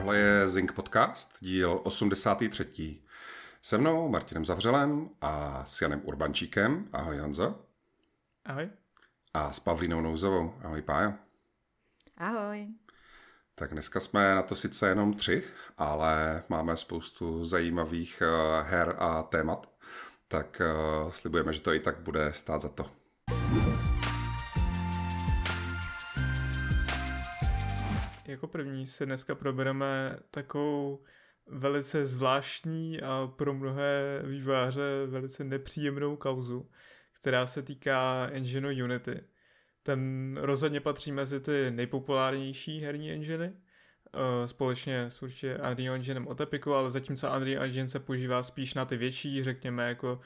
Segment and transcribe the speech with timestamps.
[0.00, 3.02] tohle je Zing Podcast, díl 83.
[3.62, 6.84] Se mnou Martinem Zavřelem a s Janem Urbančíkem.
[6.92, 7.64] Ahoj Honzo.
[8.44, 8.70] Ahoj.
[9.34, 10.54] A s Pavlínou Nouzovou.
[10.64, 11.12] Ahoj Pájo.
[12.16, 12.68] Ahoj.
[13.54, 15.42] Tak dneska jsme na to sice jenom tři,
[15.78, 19.70] ale máme spoustu zajímavých eh, her a témat,
[20.28, 22.99] tak eh, slibujeme, že to i tak bude stát za to.
[28.30, 31.02] Jako první si dneska probereme takovou
[31.46, 36.70] velice zvláštní a pro mnohé výváře velice nepříjemnou kauzu,
[37.12, 39.24] která se týká engineu Unity.
[39.82, 46.40] Ten rozhodně patří mezi ty nejpopulárnější herní enginy, eh, společně s určitě Unreal Enginem od
[46.40, 50.20] Epiku, ale zatímco Unreal Engine se používá spíš na ty větší, řekněme jako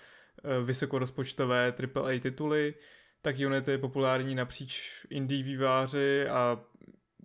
[0.44, 2.74] eh, vysokorozpočtové AAA tituly,
[3.22, 6.64] tak Unity je populární napříč indie výváři a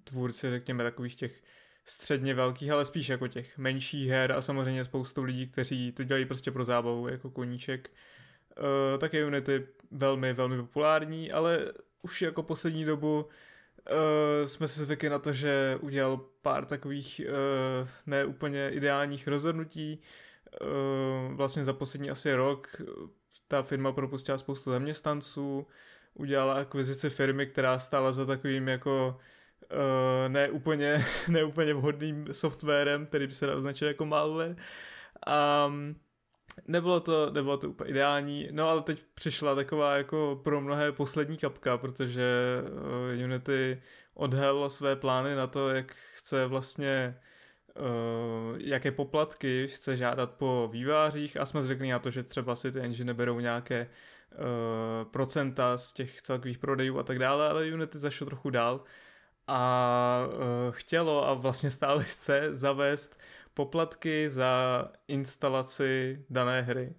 [0.03, 1.41] tvůrci, řekněme, takových těch
[1.85, 6.25] středně velkých, ale spíš jako těch menších her a samozřejmě spoustu lidí, kteří to dělají
[6.25, 7.91] prostě pro zábavu, jako koníček.
[8.57, 14.85] Uh, tak je Unity velmi, velmi populární, ale už jako poslední dobu uh, jsme se
[14.85, 19.99] zvykli na to, že udělal pár takových uh, neúplně ideálních rozhodnutí.
[20.61, 22.81] Uh, vlastně za poslední asi rok
[23.47, 25.67] ta firma propustila spoustu zaměstnanců,
[26.13, 29.19] udělala akvizici firmy, která stála za takovým jako
[29.71, 34.55] uh, ne, úplně, ne úplně vhodným softwarem, který by se dal označit jako malware.
[35.67, 35.95] Um,
[36.67, 41.37] nebylo to, nebylo to úplně ideální, no ale teď přišla taková jako pro mnohé poslední
[41.37, 42.61] kapka, protože
[43.17, 43.81] uh, Unity
[44.13, 47.19] odhel své plány na to, jak chce vlastně
[47.79, 51.37] uh, jaké poplatky chce žádat po vývářích.
[51.37, 53.87] A jsme zvyklí na to, že třeba si ty engine berou nějaké
[54.31, 58.83] uh, procenta z těch celkových prodejů a tak dále, ale Unity zašlo trochu dál
[59.49, 63.19] a uh, chtělo a vlastně stále chce zavést
[63.53, 66.87] poplatky za instalaci dané hry.
[66.87, 66.95] Uh,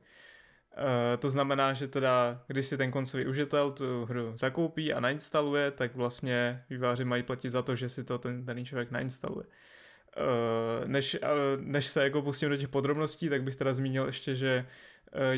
[1.19, 5.97] to znamená, že teda, když si ten koncový užitel tu hru zakoupí a nainstaluje, tak
[5.97, 9.47] vlastně výváři mají platit za to, že si to ten daný člověk nainstaluje.
[9.47, 11.17] Uh, než,
[11.57, 14.67] než se jako pustím do těch podrobností, tak bych teda zmínil ještě, že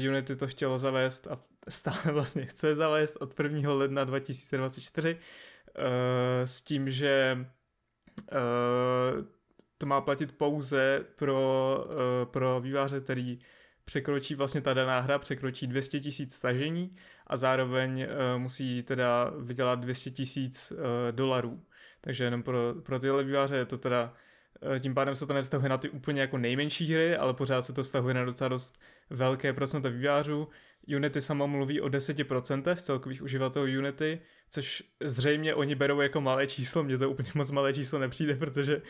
[0.08, 1.38] Unity to chtělo zavést a
[1.68, 3.72] stále vlastně chce zavést od 1.
[3.72, 5.20] ledna 2024 uh,
[6.44, 7.38] s tím, že
[8.32, 9.24] uh,
[9.78, 13.38] to má platit pouze pro, uh, pro výváře, který
[13.84, 16.94] překročí vlastně ta daná hra, překročí 200 tisíc stažení
[17.26, 18.06] a zároveň
[18.36, 20.72] musí teda vydělat 200 tisíc
[21.10, 21.62] dolarů.
[22.00, 24.14] Takže jenom pro, pro tyhle výváře je to teda
[24.80, 27.82] tím pádem se to nevztahuje na ty úplně jako nejmenší hry, ale pořád se to
[27.82, 28.78] vztahuje na docela dost
[29.10, 30.48] velké procento vývářů.
[30.96, 36.46] Unity sama mluví o 10% z celkových uživatelů Unity, což zřejmě oni berou jako malé
[36.46, 38.82] číslo, mně to úplně moc malé číslo nepřijde, protože uh,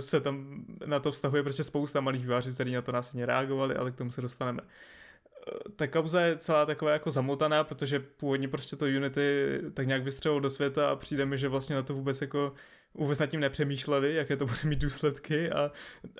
[0.00, 3.90] se tam na to vztahuje prostě spousta malých vývářů, kteří na to následně reagovali, ale
[3.90, 4.60] k tomu se dostaneme.
[5.76, 10.40] Ta kauza je celá taková jako zamotaná, protože původně prostě to Unity tak nějak vystřelilo
[10.40, 12.52] do světa a přijde mi, že vlastně na to vůbec jako
[12.94, 15.72] vůbec nad tím nepřemýšleli, jaké to bude mít důsledky a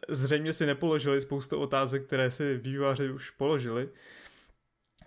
[0.09, 3.89] zřejmě si nepoložili spoustu otázek, které si výváři už položili.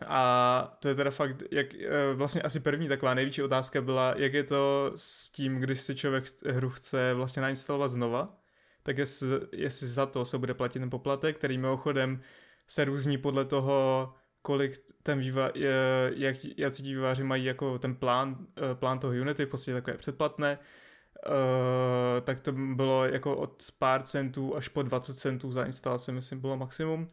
[0.07, 4.33] A to je teda fakt, jak eh, vlastně asi první taková největší otázka byla, jak
[4.33, 8.37] je to s tím, když si člověk hru chce vlastně nainstalovat znova,
[8.83, 12.21] tak jestli, jestli za to se bude platit ten poplatek, který mimochodem
[12.67, 14.73] se různí podle toho, kolik
[15.03, 15.49] ten výva,
[16.15, 19.97] jak, jak ti výváři mají jako ten plán, eh, plán toho Unity, v podstatě takové
[19.97, 20.59] předplatné,
[21.27, 26.39] Uh, tak to bylo jako od pár centů až po 20 centů za instalaci, myslím,
[26.39, 27.01] bylo maximum.
[27.01, 27.07] Uh,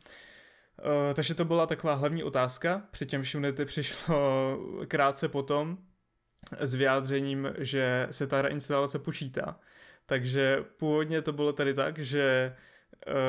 [1.15, 5.79] takže to byla taková hlavní otázka, přičem Unity přišlo krátce potom
[6.61, 9.61] s vyjádřením, že se ta instalace počítá.
[10.07, 12.55] Takže původně to bylo tady tak, že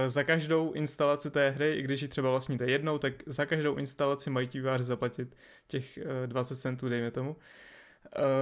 [0.07, 4.29] za každou instalaci té hry, i když ji třeba vlastníte jednou, tak za každou instalaci
[4.29, 5.35] mají ti zaplatit
[5.67, 7.35] těch uh, 20 centů, dejme tomu.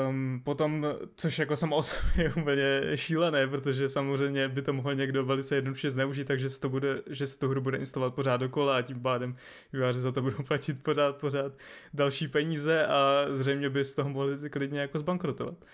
[0.09, 4.95] Um, potom, což jako samo o sobě je úplně šílené, protože samozřejmě by to mohl
[4.95, 8.37] někdo velice jednoduše zneužít, takže se to bude, že se tu hru bude instalovat pořád
[8.37, 9.35] dokola a tím pádem
[9.73, 11.53] výváři za to budou platit pořád, pořád
[11.93, 15.53] další peníze a zřejmě by z toho mohli klidně jako zbankrotovat.
[15.53, 15.67] Uh,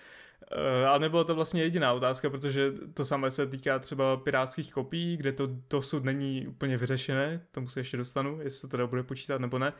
[0.88, 5.32] a nebylo to vlastně jediná otázka, protože to samé se týká třeba pirátských kopií, kde
[5.32, 9.58] to dosud není úplně vyřešené, tomu se ještě dostanu, jestli se teda bude počítat nebo
[9.58, 9.72] ne.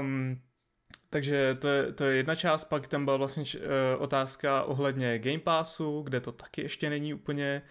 [0.00, 0.40] Um,
[1.10, 3.62] takže to je, to je jedna část, pak tam byla vlastně uh,
[4.02, 7.62] otázka ohledně Game Passu, kde to taky ještě není úplně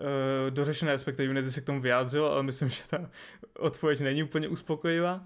[0.00, 3.10] uh, dořešené, respektive Unity se k tomu vyjádřil, ale myslím, že ta
[3.58, 5.24] odpověď není úplně uspokojivá.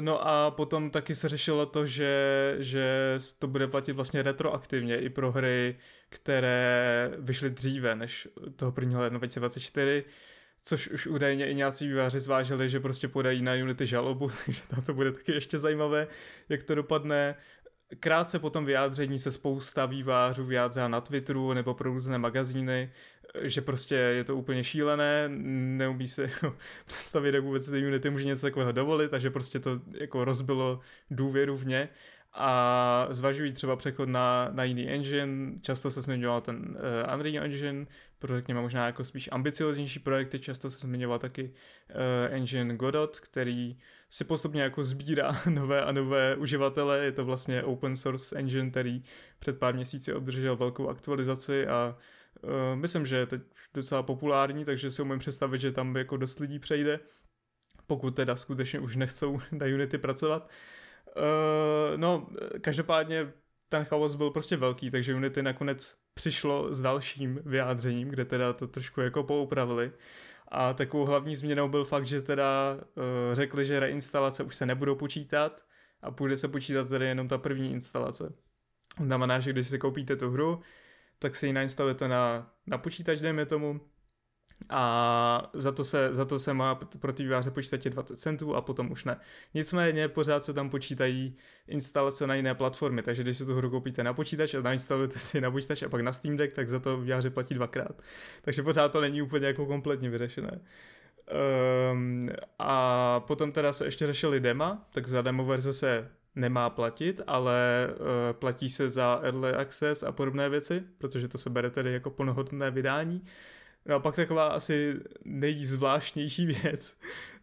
[0.00, 5.08] No a potom taky se řešilo to, že, že to bude platit vlastně retroaktivně i
[5.08, 5.76] pro hry,
[6.08, 9.00] které vyšly dříve než toho 1.
[9.00, 10.04] ledna 2024,
[10.62, 14.82] což už údajně i nějací výváři zvážili, že prostě podají na Unity žalobu, takže tam
[14.82, 16.06] to bude taky ještě zajímavé,
[16.48, 17.34] jak to dopadne.
[18.00, 22.92] Krátce potom vyjádření se spousta vývářů vyjádřila na Twitteru nebo pro různé magazíny,
[23.42, 26.56] že prostě je to úplně šílené, neumí se jako
[26.86, 31.66] představit, jak vůbec Unity může něco takového dovolit, takže prostě to jako rozbilo důvěru v
[31.66, 31.88] ně.
[32.32, 37.86] A zvažují třeba přechod na, na jiný engine, často se zmiňoval ten uh, Unreal Engine,
[38.18, 43.76] pro řekněme možná jako spíš ambicioznější projekty, často se zmiňoval taky uh, engine Godot, který
[44.10, 49.02] si postupně jako sbírá nové a nové uživatele, je to vlastně open source engine, který
[49.38, 51.96] před pár měsíci obdržel velkou aktualizaci a
[52.42, 53.42] uh, myslím, že je teď
[53.74, 57.00] docela populární, takže si umím představit, že tam jako dost lidí přejde,
[57.86, 60.42] pokud teda skutečně už nechcou na Unity pracovat.
[60.42, 60.50] Uh,
[61.16, 62.26] Uh, no,
[62.60, 63.32] každopádně
[63.68, 68.66] ten chaos byl prostě velký, takže Unity nakonec přišlo s dalším vyjádřením, kde teda to
[68.66, 69.92] trošku jako poupravili.
[70.50, 74.94] A takovou hlavní změnou byl fakt, že teda uh, řekli, že reinstalace už se nebudou
[74.94, 75.64] počítat
[76.02, 78.34] a půjde se počítat tedy jenom ta první instalace.
[79.04, 80.60] Znamená, že když si koupíte tu hru,
[81.18, 83.80] tak si ji nainstalujete na, na počítač, dejme tomu,
[84.68, 88.60] a za to se, za to se má pro ty výváře počítat 20 centů a
[88.60, 89.16] potom už ne.
[89.54, 91.36] Nicméně pořád se tam počítají
[91.68, 95.40] instalace na jiné platformy, takže když si tu hru koupíte na počítač a nainstalujete si
[95.40, 98.02] na počítač a pak na Steam Deck, tak za to výváře platí dvakrát.
[98.42, 100.60] Takže pořád to není úplně jako kompletně vyřešené.
[101.92, 102.28] Um,
[102.58, 107.88] a potom teda se ještě řešili dema, tak za demo verze se nemá platit, ale
[107.90, 107.96] uh,
[108.32, 112.70] platí se za Early Access a podobné věci, protože to se bere tedy jako plnohodnotné
[112.70, 113.22] vydání.
[113.86, 114.94] No a pak taková asi
[115.24, 116.98] nejzvláštnější věc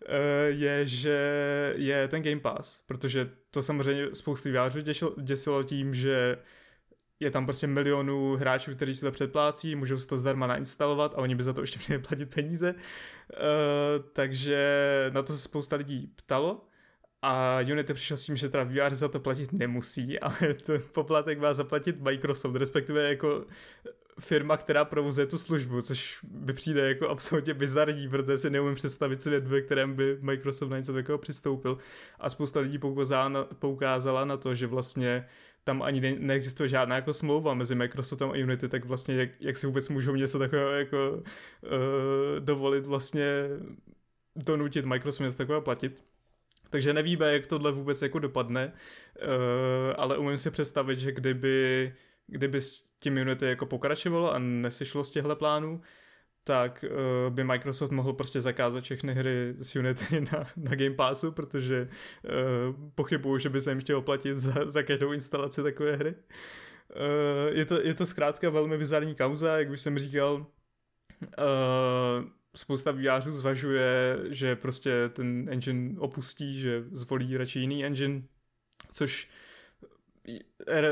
[0.06, 1.18] eh, je, že
[1.78, 4.80] je ten Game Pass, protože to samozřejmě spousty vývářů
[5.18, 6.38] děsilo tím, že
[7.20, 11.18] je tam prostě milionů hráčů, kteří si to předplácí, můžou si to zdarma nainstalovat a
[11.18, 12.74] oni by za to ještě měli platit peníze.
[12.74, 12.80] Uh,
[14.14, 14.58] takže
[15.14, 16.68] na to se spousta lidí ptalo.
[17.22, 21.40] A Unity přišel s tím, že teda VR za to platit nemusí, ale to poplatek
[21.40, 23.46] má zaplatit Microsoft, respektive jako
[24.20, 29.22] firma, která provozuje tu službu, což by přijde jako absolutně bizarní, protože si neumím představit
[29.22, 31.78] svět, ve kterém by Microsoft na něco takového přistoupil.
[32.20, 32.80] A spousta lidí
[33.60, 35.26] poukázala na, to, že vlastně
[35.64, 39.58] tam ani ne, neexistuje žádná jako smlouva mezi Microsoftem a Unity, tak vlastně jak, jak
[39.58, 41.20] si vůbec můžou něco takového jako uh,
[42.40, 43.44] dovolit vlastně
[44.36, 46.04] donutit Microsoft něco takového platit.
[46.70, 48.74] Takže nevíme, jak tohle vůbec jako dopadne,
[49.22, 51.94] uh, ale umím si představit, že kdyby
[52.28, 55.82] kdyby s tím Unity jako pokračovalo a nesešlo z těchto plánů,
[56.44, 61.32] tak uh, by Microsoft mohl prostě zakázat všechny hry z Unity na, na Game Passu,
[61.32, 66.16] protože uh, pochybuju, že by se jim chtělo platit za, za každou instalaci takové hry.
[66.16, 70.36] Uh, je, to, je to zkrátka velmi bizarní kauza, jak už jsem říkal.
[70.36, 70.46] Uh,
[72.56, 78.22] spousta vývářů zvažuje, že prostě ten engine opustí, že zvolí radši jiný engine,
[78.92, 79.30] což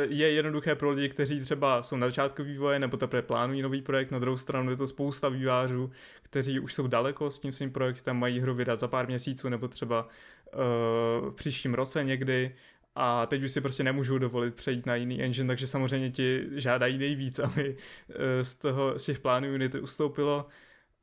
[0.10, 4.12] je jednoduché pro lidi, kteří třeba jsou na začátku vývoje nebo teprve plánují nový projekt.
[4.12, 5.92] Na druhou stranu je to spousta vývářů,
[6.22, 9.68] kteří už jsou daleko s tím svým projektem, mají hru vydat za pár měsíců nebo
[9.68, 12.56] třeba uh, v příštím roce někdy
[12.96, 16.98] a teď už si prostě nemůžou dovolit přejít na jiný engine, takže samozřejmě ti žádají
[16.98, 17.78] nejvíc, aby
[18.10, 20.48] uh, z, toho, z těch plánů Unity ustoupilo,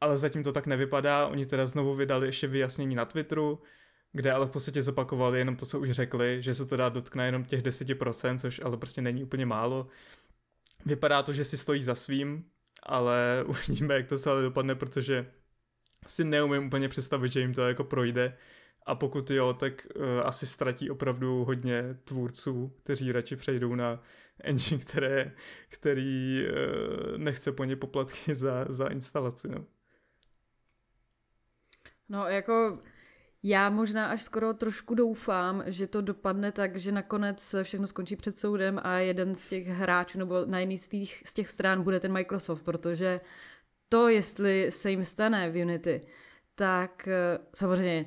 [0.00, 1.26] ale zatím to tak nevypadá.
[1.26, 3.62] Oni teda znovu vydali ještě vyjasnění na Twitteru,
[4.12, 7.26] kde ale v podstatě zopakovali jenom to, co už řekli, že se to dá dotkne
[7.26, 9.86] jenom těch 10%, což ale prostě není úplně málo.
[10.86, 12.44] Vypadá to, že si stojí za svým,
[12.82, 15.32] ale uvidíme, jak to se ale dopadne, protože
[16.06, 18.36] si neumím úplně představit, že jim to jako projde
[18.86, 24.02] a pokud jo, tak uh, asi ztratí opravdu hodně tvůrců, kteří radši přejdou na
[24.40, 25.32] engine, které,
[25.68, 29.48] který uh, nechce po ně poplatky za, za instalaci.
[29.48, 29.64] No.
[32.08, 32.78] no jako
[33.42, 38.38] já možná až skoro trošku doufám, že to dopadne tak, že nakonec všechno skončí před
[38.38, 42.00] soudem a jeden z těch hráčů nebo na jiný z těch, z těch stran bude
[42.00, 43.20] ten Microsoft, protože
[43.88, 46.06] to, jestli se jim stane v Unity,
[46.54, 48.06] tak eh, samozřejmě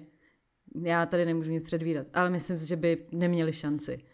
[0.83, 4.05] já tady nemůžu nic předvídat, ale myslím si, že by neměli šanci.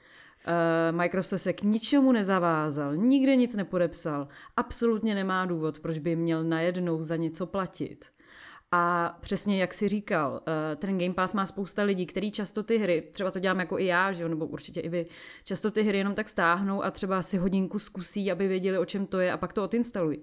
[0.47, 6.43] Uh, Microsoft se k ničemu nezavázal, nikde nic nepodepsal, absolutně nemá důvod, proč by měl
[6.43, 8.05] najednou za něco platit.
[8.71, 12.77] A přesně jak si říkal, eh, ten Game Pass má spousta lidí, kteří často ty
[12.77, 15.05] hry, třeba to dělám jako i já, že jo, nebo určitě i vy,
[15.43, 19.05] často ty hry jenom tak stáhnou a třeba si hodinku zkusí, aby věděli, o čem
[19.05, 20.19] to je a pak to odinstalují.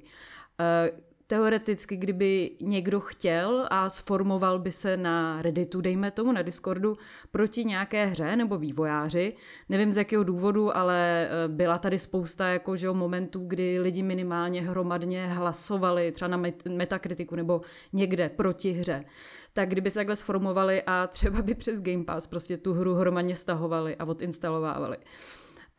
[1.31, 6.97] Teoreticky, kdyby někdo chtěl a sformoval by se na Redditu, dejme tomu, na Discordu,
[7.31, 9.35] proti nějaké hře nebo vývojáři,
[9.69, 14.63] nevím z jakého důvodu, ale eh, byla tady spousta jako, že momentů, kdy lidi minimálně
[14.63, 17.61] hromadně hlasovali třeba na metakritiku nebo
[17.93, 19.05] někde proti hře,
[19.53, 23.35] tak kdyby se takhle sformovali a třeba by přes Game Pass prostě tu hru hromadně
[23.35, 24.97] stahovali a odinstalovávali,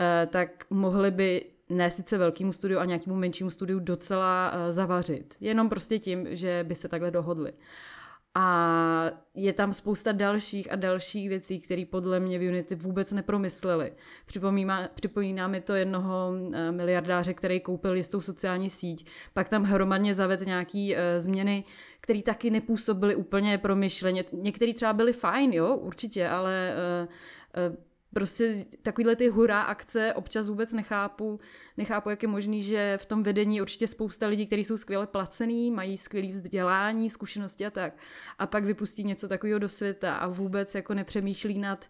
[0.01, 5.35] eh, tak mohli by ne sice velkému studiu a nějakému menšímu studiu docela uh, zavařit.
[5.39, 7.53] Jenom prostě tím, že by se takhle dohodli.
[8.35, 13.91] A je tam spousta dalších a dalších věcí, které podle mě v Unity vůbec nepromysleli.
[14.25, 20.15] Připomíná, připomíná mi to jednoho uh, miliardáře, který koupil jistou sociální síť, pak tam hromadně
[20.15, 21.63] zaved nějaký uh, změny,
[22.01, 24.23] které taky nepůsobily úplně promyšleně.
[24.31, 26.73] Některé třeba byly fajn, jo, určitě, ale
[27.05, 31.39] uh, uh, prostě takovýhle ty hurá akce občas vůbec nechápu.
[31.77, 35.07] Nechápu, jak je možný, že v tom vedení je určitě spousta lidí, kteří jsou skvěle
[35.07, 37.93] placený, mají skvělé vzdělání, zkušenosti a tak.
[38.39, 41.89] A pak vypustí něco takového do světa a vůbec jako nepřemýšlí nad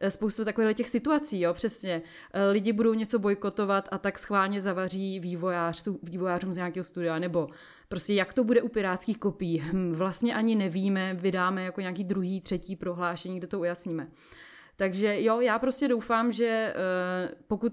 [0.00, 2.02] eh, spoustu takových těch situací, jo, přesně.
[2.32, 7.48] Eh, lidi budou něco bojkotovat a tak schválně zavaří vývojář, vývojářům z nějakého studia, nebo
[7.88, 9.58] prostě jak to bude u pirátských kopií.
[9.58, 14.06] Hm, vlastně ani nevíme, vydáme jako nějaký druhý, třetí prohlášení, kde to ujasníme.
[14.78, 17.72] Takže jo, já prostě doufám, že uh, pokud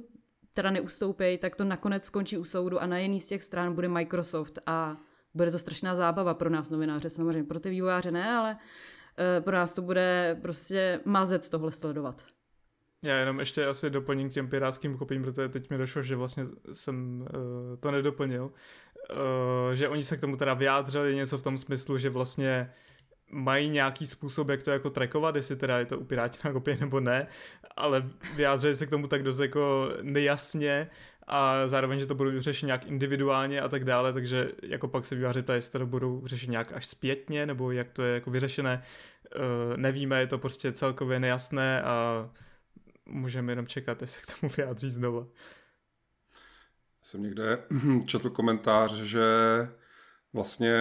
[0.53, 3.87] teda neustoupí, tak to nakonec skončí u soudu a na jedný z těch stran bude
[3.87, 4.97] Microsoft a
[5.33, 9.55] bude to strašná zábava pro nás novináře, samozřejmě pro ty vývojáře ne, ale uh, pro
[9.55, 12.25] nás to bude prostě mazec tohle sledovat.
[13.03, 16.45] Já jenom ještě asi doplním k těm pirátským kopím, protože teď mi došlo, že vlastně
[16.73, 17.27] jsem uh,
[17.79, 22.09] to nedoplnil, uh, že oni se k tomu teda vyjádřili něco v tom smyslu, že
[22.09, 22.71] vlastně
[23.31, 26.07] mají nějaký způsob, jak to jako trackovat, jestli teda je to u
[26.43, 27.27] na kopie nebo ne,
[27.75, 28.05] ale
[28.35, 30.89] vyjádřili se k tomu tak dost jako nejasně
[31.27, 35.15] a zároveň, že to budou řešit nějak individuálně a tak dále, takže jako pak se
[35.15, 38.83] výváři jestli to budou řešit nějak až zpětně, nebo jak to je jako vyřešené,
[39.35, 42.29] uh, nevíme, je to prostě celkově nejasné a
[43.05, 45.25] můžeme jenom čekat, jestli k tomu vyjádří znova.
[47.01, 47.63] Jsem někde
[48.05, 49.23] četl komentář, že
[50.35, 50.73] Vlastně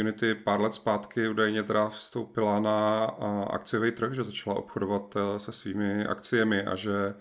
[0.00, 3.04] Unity pár let zpátky údajně teda vstoupila na
[3.50, 7.14] akciový trh, že začala obchodovat e, se svými akciemi a že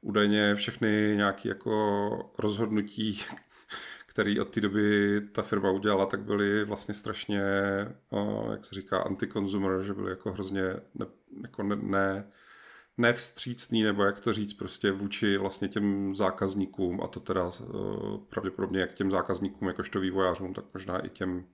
[0.00, 3.20] údajně všechny nějaké jako rozhodnutí,
[4.06, 7.88] které od té doby ta firma udělala, tak byly vlastně strašně, e,
[8.50, 10.62] jak se říká, anti-consumer, že byly jako hrozně
[10.94, 11.06] ne,
[11.42, 12.24] jako ne, ne
[13.00, 18.80] nevstřícný, nebo jak to říct, prostě vůči vlastně těm zákazníkům, a to teda uh, pravděpodobně
[18.80, 21.44] jak těm zákazníkům, jakožto vývojářům, tak možná i těm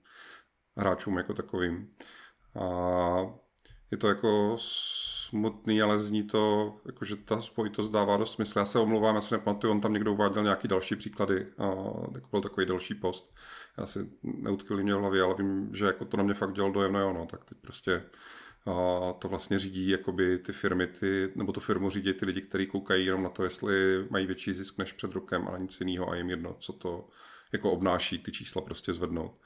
[0.77, 1.89] hráčům jako takovým.
[2.59, 3.25] A
[3.91, 8.59] je to jako smutný, ale zní to, jakože ta spojitost dává dost smysl.
[8.59, 11.65] Já se omlouvám, já se nepamatuju, on tam někdo uváděl nějaký další příklady, a
[12.15, 13.35] jako byl takový další post.
[13.77, 16.73] Já si neutkvělý mě v hlavě, ale vím, že jako to na mě fakt dělalo
[16.73, 18.03] dojem, no jo, no, tak teď prostě
[18.67, 22.67] a to vlastně řídí jakoby ty firmy, ty, nebo tu firmu řídí ty lidi, kteří
[22.67, 26.15] koukají jenom na to, jestli mají větší zisk než před rokem a nic jiného a
[26.15, 27.07] jim jedno, co to
[27.51, 29.39] jako obnáší, ty čísla prostě zvednout.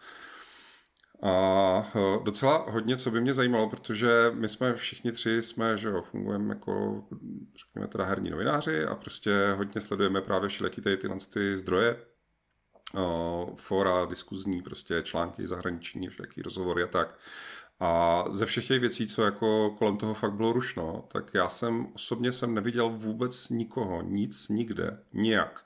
[1.24, 5.90] A e, docela hodně, co by mě zajímalo, protože my jsme všichni tři, jsme, že
[5.90, 7.04] jo, fungujeme jako,
[7.56, 11.98] řekněme teda herní novináři a prostě hodně sledujeme právě všelijaký tady tyhle ty zdroje,
[13.56, 17.20] fora, diskuzní, prostě články zahraniční, všelijaký rozhovory a tak.
[17.84, 21.88] A ze všech těch věcí, co jako kolem toho fakt bylo rušno, tak já jsem
[21.96, 25.66] osobně jsem neviděl vůbec nikoho, nic, nikde, nijak.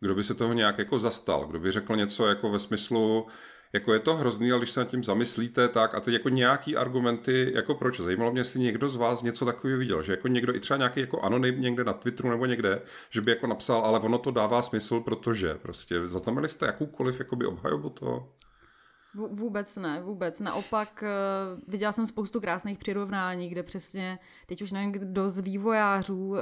[0.00, 3.26] Kdo by se toho nějak jako zastal, kdo by řekl něco jako ve smyslu,
[3.72, 6.76] jako je to hrozný, ale když se nad tím zamyslíte, tak a teď jako nějaký
[6.76, 10.54] argumenty, jako proč, zajímalo mě, jestli někdo z vás něco takového viděl, že jako někdo
[10.54, 14.00] i třeba nějaký jako anonym někde na Twitteru nebo někde, že by jako napsal, ale
[14.00, 18.32] ono to dává smysl, protože prostě zaznamenali jste jakoukoliv jakoby obhajobu toho?
[19.14, 20.40] Vůbec ne, vůbec.
[20.40, 26.28] Naopak uh, viděla jsem spoustu krásných přirovnání, kde přesně, teď už nevím, kdo z vývojářů
[26.28, 26.36] uh,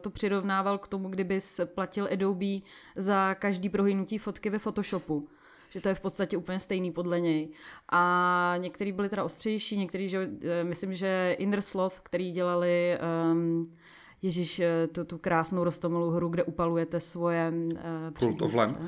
[0.00, 2.58] to přirovnával k tomu, kdyby platil Adobe
[2.96, 5.28] za každý prohlídnutí fotky ve Photoshopu
[5.70, 7.48] že to je v podstatě úplně stejný podle něj.
[7.92, 12.98] A některý byli teda ostřejší, některý, že, eh, myslím, že Inner Sloth, který dělali
[13.32, 13.76] um,
[14.22, 17.80] Ježíš, eh, tu, tu krásnou rostomilou hru, kde upalujete svoje uh,
[18.14, 18.78] Cult of Lamp.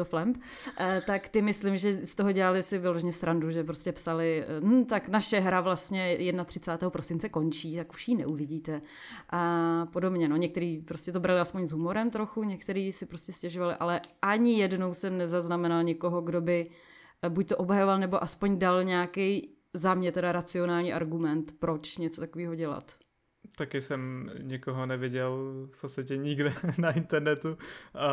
[0.00, 0.36] Of Lamp.
[0.36, 4.84] Uh, tak ty myslím, že z toho dělali si vyloženě srandu, že prostě psali, hm,
[4.84, 6.90] tak naše hra vlastně 31.
[6.90, 8.82] prosince končí, tak už ji neuvidíte.
[9.30, 13.74] A podobně, no některý prostě to brali aspoň s humorem trochu, některý si prostě stěžovali,
[13.74, 16.70] ale ani jednou jsem nezaznamenal někoho, kdo by
[17.28, 22.54] buď to obhajoval, nebo aspoň dal nějaký za mě teda racionální argument, proč něco takového
[22.54, 22.96] dělat.
[23.58, 25.38] Taky jsem nikoho neviděl
[25.70, 27.58] v podstatě nikde na internetu.
[27.94, 28.08] A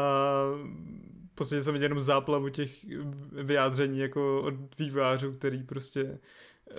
[1.32, 2.86] v podstatě jsem viděl jenom záplavu těch
[3.32, 6.20] vyjádření jako od vývářů, který prostě
[6.72, 6.76] eh,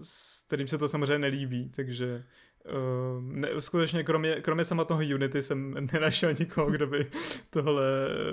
[0.00, 2.24] s kterým se to samozřejmě nelíbí, takže
[2.66, 7.10] Uh, ne, skutečně kromě, kromě sama toho Unity jsem nenašel nikoho, kdo by
[7.50, 7.82] tohle,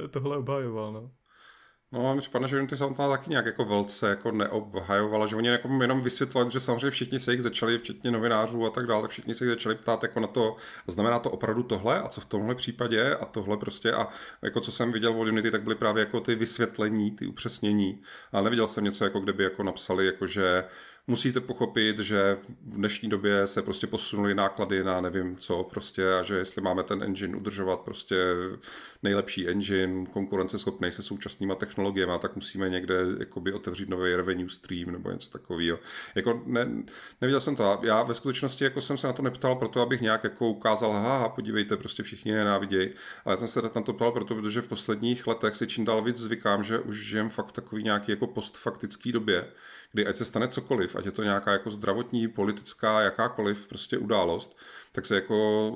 [0.10, 0.94] tohle obhajoval.
[0.94, 1.12] No.
[1.94, 5.70] No, mi připadne, že ty samotná taky nějak jako velce jako neobhajovala, že oni jako
[5.82, 9.34] jenom vysvětlovali, že samozřejmě všichni se jich začali, včetně novinářů a tak dále, tak všichni
[9.34, 10.56] se jich začali ptát jako na to,
[10.88, 12.02] znamená to opravdu tohle?
[12.02, 13.16] A co v tomhle případě?
[13.16, 14.08] A tohle prostě a
[14.42, 18.44] jako co jsem viděl v Unity, tak byly právě jako ty vysvětlení, ty upřesnění, ale
[18.44, 20.64] neviděl jsem něco jako kdyby jako napsali jako, že
[21.08, 26.24] musíte pochopit, že v dnešní době se prostě posunuly náklady na nevím co prostě a
[26.24, 28.16] že jestli máme ten engine udržovat prostě
[29.04, 35.12] nejlepší engine, konkurenceschopný se současnýma technologiemi, tak musíme někde jakoby otevřít nový revenue stream nebo
[35.12, 35.80] něco takového.
[36.16, 36.68] Jako ne,
[37.22, 37.80] neviděl jsem to.
[37.84, 41.30] Já ve skutečnosti jako jsem se na to neptal proto, abych nějak jako ukázal, haha,
[41.30, 42.90] podívejte, prostě všichni je návidějí.
[43.26, 46.18] Ale jsem se na to ptal proto, protože v posledních letech si čím dál víc
[46.18, 49.46] zvykám, že už žijem fakt v takový nějaký jako postfaktický době,
[49.94, 54.58] kdy ať se stane cokoliv, ať je to nějaká jako zdravotní, politická, jakákoliv prostě událost,
[54.92, 55.72] tak se jako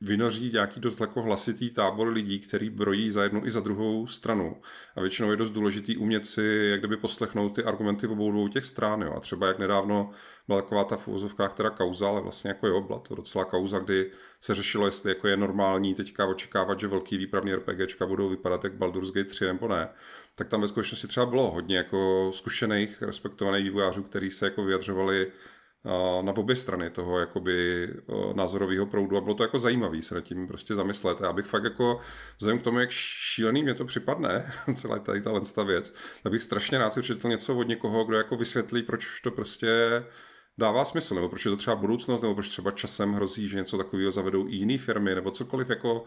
[0.00, 4.60] vynoří nějaký dost jako hlasitý tábor lidí, který brojí za jednu i za druhou stranu.
[4.96, 8.48] A většinou je dost důležitý umět si jak kdyby poslechnout ty argumenty v obou dvou
[8.48, 9.02] těch stran.
[9.02, 9.14] Jo.
[9.16, 10.10] A třeba jak nedávno
[10.48, 11.08] byla taková ta v
[11.54, 14.10] teda kauza, ale vlastně jako jo, byla to docela kauza, kdy
[14.40, 18.74] se řešilo, jestli jako je normální teďka očekávat, že velký výpravní RPGčka budou vypadat jak
[18.74, 19.88] Baldur's Gate 3 nebo ne
[20.34, 25.32] tak tam ve skutečnosti třeba bylo hodně jako zkušených, respektovaných vývojářů, kteří se jako vyjadřovali
[26.22, 27.88] na obě strany toho jakoby
[28.34, 31.22] názorového proudu a bylo to jako zajímavé se nad tím prostě zamyslet.
[31.22, 32.00] A já bych fakt jako
[32.38, 35.22] vzhledem k tomu, jak šílený mě to připadne, celá tady
[35.54, 39.20] ta věc, tak bych strašně rád si přečetl něco od někoho, kdo jako vysvětlí, proč
[39.20, 40.04] to prostě
[40.58, 43.78] dává smysl, nebo proč je to třeba budoucnost, nebo proč třeba časem hrozí, že něco
[43.78, 46.04] takového zavedou i jiné firmy, nebo cokoliv jako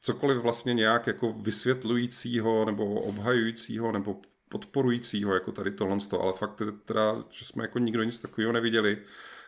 [0.00, 4.16] cokoliv vlastně nějak jako vysvětlujícího nebo obhajujícího nebo
[4.48, 8.98] podporujícího jako tady tohle, ale fakt teda, že jsme jako nikdo nic takového neviděli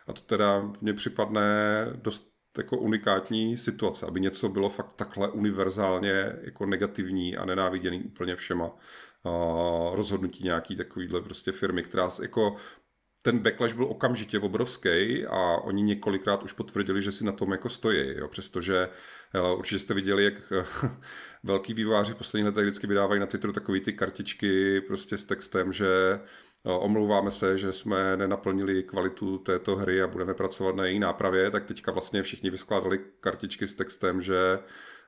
[0.07, 1.41] a to teda mně připadne
[1.95, 2.27] dost
[2.57, 8.71] jako unikátní situace, aby něco bylo fakt takhle univerzálně jako negativní a nenáviděný úplně všema
[9.93, 12.55] rozhodnutí nějaký takovýhle prostě firmy, která jako
[13.27, 17.69] ten backlash byl okamžitě obrovský a oni několikrát už potvrdili, že si na tom jako
[17.69, 18.89] stojí, jo, přestože
[19.33, 20.33] jo, určitě jste viděli, jak
[21.43, 25.73] velký výváři v posledních letech vždycky vydávají na Twitteru takové ty kartičky prostě s textem,
[25.73, 26.19] že
[26.63, 31.65] omlouváme se, že jsme nenaplnili kvalitu této hry a budeme pracovat na její nápravě, tak
[31.65, 34.59] teďka vlastně všichni vyskládali kartičky s textem, že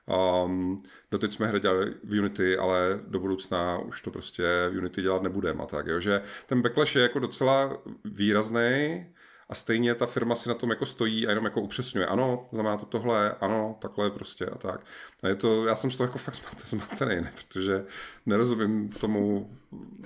[0.06, 5.02] Um, doteď jsme hry dělali v Unity, ale do budoucna už to prostě v Unity
[5.02, 6.00] dělat nebudeme a tak, jo?
[6.00, 9.06] že ten backlash je jako docela výrazný
[9.50, 12.76] a stejně ta firma si na tom jako stojí a jenom jako upřesňuje, ano, znamená
[12.76, 14.86] to tohle, ano, takhle prostě a tak.
[15.22, 17.32] A je to, já jsem z toho jako fakt zmatený, ne?
[17.34, 17.84] protože
[18.26, 19.50] nerozumím tomu,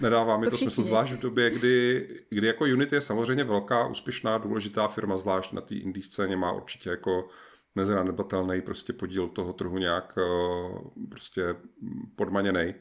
[0.00, 3.86] nedává mi to, to smysl, zvlášť v době, kdy, kdy jako Unity je samozřejmě velká,
[3.86, 7.28] úspěšná, důležitá firma, zvlášť na té indie scéně má určitě jako
[7.76, 10.78] nezanedbatelný prostě podíl toho trhu nějak eh,
[11.10, 11.56] prostě
[12.16, 12.74] podmaněný.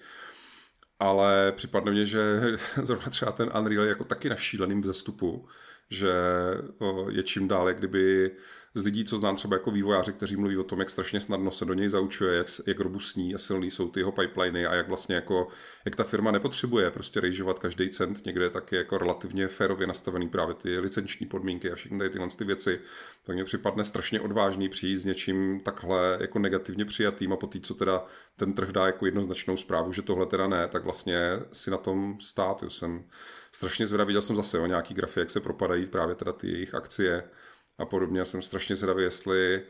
[0.99, 2.41] Ale připadne mně, že
[2.83, 5.47] zrovna třeba ten Unreal je jako taky na šíleným vzestupu,
[5.89, 6.11] že
[6.81, 8.31] eh, je čím dál, jak kdyby
[8.75, 11.65] z lidí, co znám třeba jako vývojáři, kteří mluví o tom, jak strašně snadno se
[11.65, 15.15] do něj zaučuje, jak, jak robustní a silný jsou ty jeho pipeliny a jak vlastně
[15.15, 15.47] jako,
[15.85, 20.29] jak ta firma nepotřebuje prostě rejžovat každý cent někde, tak je jako relativně férově nastavený
[20.29, 22.79] právě ty licenční podmínky a všechny tady tyhle ty věci.
[23.23, 27.61] Tak mně připadne strašně odvážný přijít s něčím takhle jako negativně přijatým a po tý,
[27.61, 28.05] co teda
[28.35, 32.17] ten trh dá jako jednoznačnou zprávu, že tohle teda ne, tak vlastně si na tom
[32.21, 32.63] stát.
[32.63, 32.69] Jo.
[32.69, 33.03] Jsem
[33.51, 36.75] strašně zvědavý, viděl jsem zase o nějaký grafy, jak se propadají právě teda ty jejich
[36.75, 37.23] akcie
[37.77, 38.19] a podobně.
[38.19, 39.63] Já jsem strašně zvědavý, jestli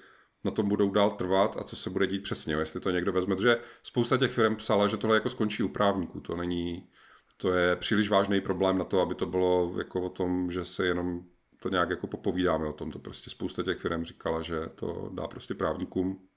[0.44, 3.36] na tom budou dál trvat a co se bude dít přesně, jestli to někdo vezme.
[3.36, 6.90] Protože spousta těch firm psala, že tohle jako skončí u právníků, to není,
[7.38, 10.86] to je příliš vážný problém na to, aby to bylo jako o tom, že se
[10.86, 11.24] jenom
[11.60, 12.92] to nějak jako popovídáme o tom.
[12.92, 16.28] To prostě spousta těch firm říkala, že to dá prostě právníkům.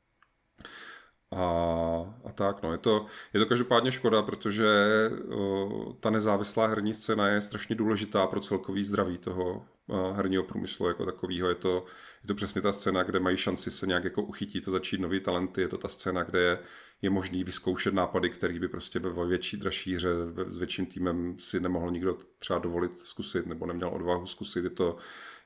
[1.37, 4.67] A, a tak, no, je to, je to každopádně škoda, protože
[5.35, 9.65] o, ta nezávislá herní scéna je strašně důležitá pro celkový zdraví toho
[10.15, 11.49] herního průmyslu jako takového.
[11.49, 11.85] Je to,
[12.23, 15.21] je to přesně ta scéna, kde mají šanci se nějak jako uchytit a začít nový
[15.21, 15.61] talenty.
[15.61, 16.59] Je to ta scéna, kde je,
[17.03, 20.09] je možný vyzkoušet nápady, který by prostě ve větší, dražší hře
[20.49, 24.65] s větším týmem si nemohl nikdo třeba dovolit zkusit nebo neměl odvahu zkusit.
[24.65, 24.97] Je to,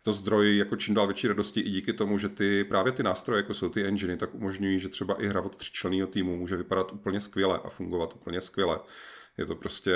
[0.03, 3.39] to zdroj jako čím dál větší radosti i díky tomu, že ty právě ty nástroje,
[3.39, 6.93] jako jsou ty enginy, tak umožňují, že třeba i hra od tříčlenného týmu může vypadat
[6.93, 8.81] úplně skvěle a fungovat úplně skvěle.
[9.39, 9.95] Je to prostě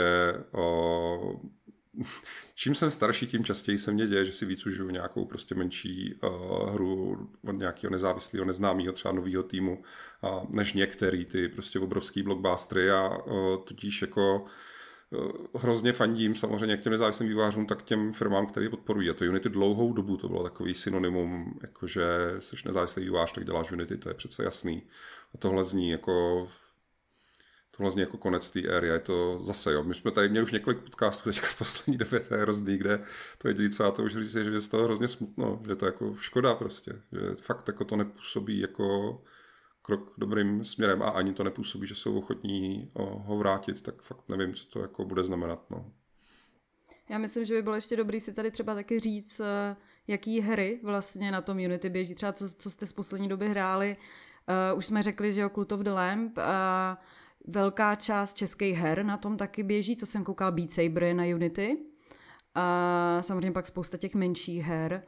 [0.52, 1.40] o,
[2.54, 6.14] čím jsem starší, tím častěji se mě děje, že si víc užiju nějakou prostě menší
[6.14, 9.82] uh, hru od nějakého nezávislého, neznámého, třeba nového týmu,
[10.22, 14.46] uh, než některý ty prostě obrovský blockbustery a uh, tudíž jako
[15.54, 19.10] hrozně fandím samozřejmě jak těm nezávislým vývářům, tak těm firmám, které podporují.
[19.10, 22.04] A to Unity dlouhou dobu to bylo takový synonymum, jakože
[22.38, 24.82] jsi nezávislý vývář, tak děláš Unity, to je přece jasný.
[25.34, 26.48] A tohle zní jako
[27.76, 29.82] tohle zní jako konec té éry je to zase, jo.
[29.82, 33.04] My jsme tady měli už několik podcastů teďka v poslední době, to je hrozný, kde
[33.38, 35.86] to je co já to už říct, že je z toho hrozně smutno, že to
[35.86, 39.22] je jako škoda prostě, že fakt jako to nepůsobí jako
[39.86, 44.54] krok dobrým směrem a ani to nepůsobí, že jsou ochotní ho vrátit, tak fakt nevím,
[44.54, 45.70] co to jako bude znamenat.
[45.70, 45.92] No.
[47.08, 50.80] Já myslím, že by bylo ještě dobrý si tady třeba taky říct, eh, jaký hry
[50.82, 53.96] vlastně na tom Unity běží, třeba co, co jste z poslední doby hráli.
[54.72, 56.98] Uh, už jsme řekli, že o Cult of the Lamp a
[57.46, 61.24] velká část českých her na tom taky běží, co jsem koukal, Beat Saber je na
[61.24, 61.78] Unity.
[62.54, 65.02] A samozřejmě pak spousta těch menších her.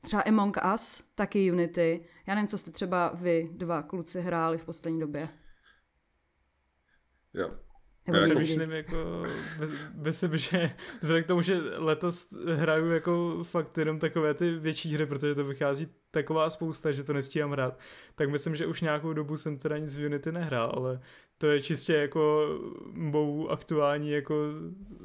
[0.00, 2.04] Třeba Among Us, taky Unity.
[2.28, 5.28] Já nevím, co jste třeba vy dva kluci hráli v poslední době.
[7.34, 7.50] Jo.
[8.06, 9.24] Já přemýšlím jako,
[9.94, 15.06] myslím, že vzhledem k tomu, že letos hraju jako fakt jenom takové ty větší hry,
[15.06, 17.78] protože to vychází taková spousta, že to nestíhám hrát,
[18.14, 21.00] tak myslím, že už nějakou dobu jsem teda nic v Unity nehrál, ale
[21.38, 22.48] to je čistě jako
[22.92, 24.34] mou aktuální jako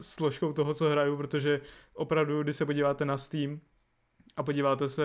[0.02, 1.62] složkou toho, co hraju, protože
[1.94, 3.60] opravdu, když se podíváte na Steam,
[4.36, 5.04] a podíváte se,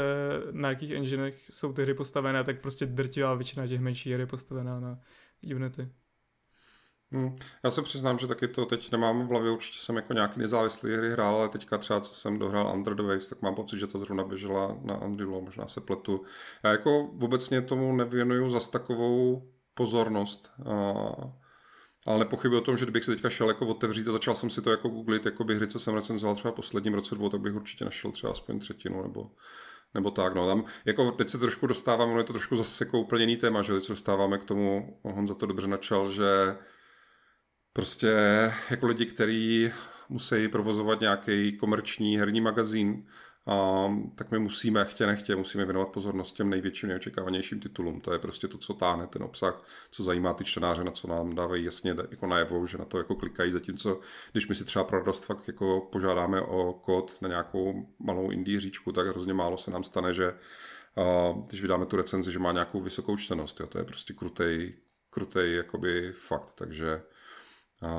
[0.50, 4.26] na jakých enginech jsou ty hry postavené, tak prostě drtivá většina těch menších her je
[4.26, 4.98] postavená na
[5.54, 5.88] Unity.
[7.10, 7.36] Hmm.
[7.64, 10.96] Já se přiznám, že taky to teď nemám v hlavě, určitě jsem jako nějaký nezávislý
[10.96, 13.86] hry hrál, ale teďka třeba, co jsem dohrál Under the Waves, tak mám pocit, že
[13.86, 16.22] to zrovna běžela na Unrealu, možná se pletu.
[16.62, 20.50] Já jako obecně tomu nevěnuju zas takovou pozornost.
[20.66, 21.02] A
[22.08, 24.62] ale nepochybuji o tom, že kdybych si teďka šel jako otevřít a začal jsem si
[24.62, 27.54] to jako googlit, jako by hry, co jsem recenzoval třeba posledním roce dvou, tak bych
[27.54, 29.30] určitě našel třeba aspoň třetinu nebo,
[29.94, 30.34] nebo tak.
[30.34, 30.46] No.
[30.46, 33.62] Tam, jako teď se trošku dostávám, ono je to trošku zase jako úplně jiný téma,
[33.62, 36.56] že teď se dostáváme k tomu, on za to dobře načal, že
[37.72, 38.12] prostě
[38.70, 39.70] jako lidi, kteří
[40.08, 43.06] musí provozovat nějaký komerční herní magazín,
[44.14, 48.00] tak my musíme, chtě nechtě, musíme věnovat pozornost těm největším, neočekávanějším titulům.
[48.00, 51.34] To je prostě to, co táhne ten obsah, co zajímá ty čtenáře, na co nám
[51.34, 54.00] dávají jasně jako najevo, že na to jako klikají, zatímco
[54.32, 58.60] když my si třeba pro radost fakt jako požádáme o kód na nějakou malou indie
[58.60, 60.34] říčku, tak hrozně málo se nám stane, že
[61.46, 63.60] když vydáme tu recenzi, že má nějakou vysokou čtenost.
[63.60, 63.66] Jo.
[63.66, 64.74] To je prostě krutej,
[65.10, 67.02] krutej jakoby fakt, takže
[67.82, 67.92] a,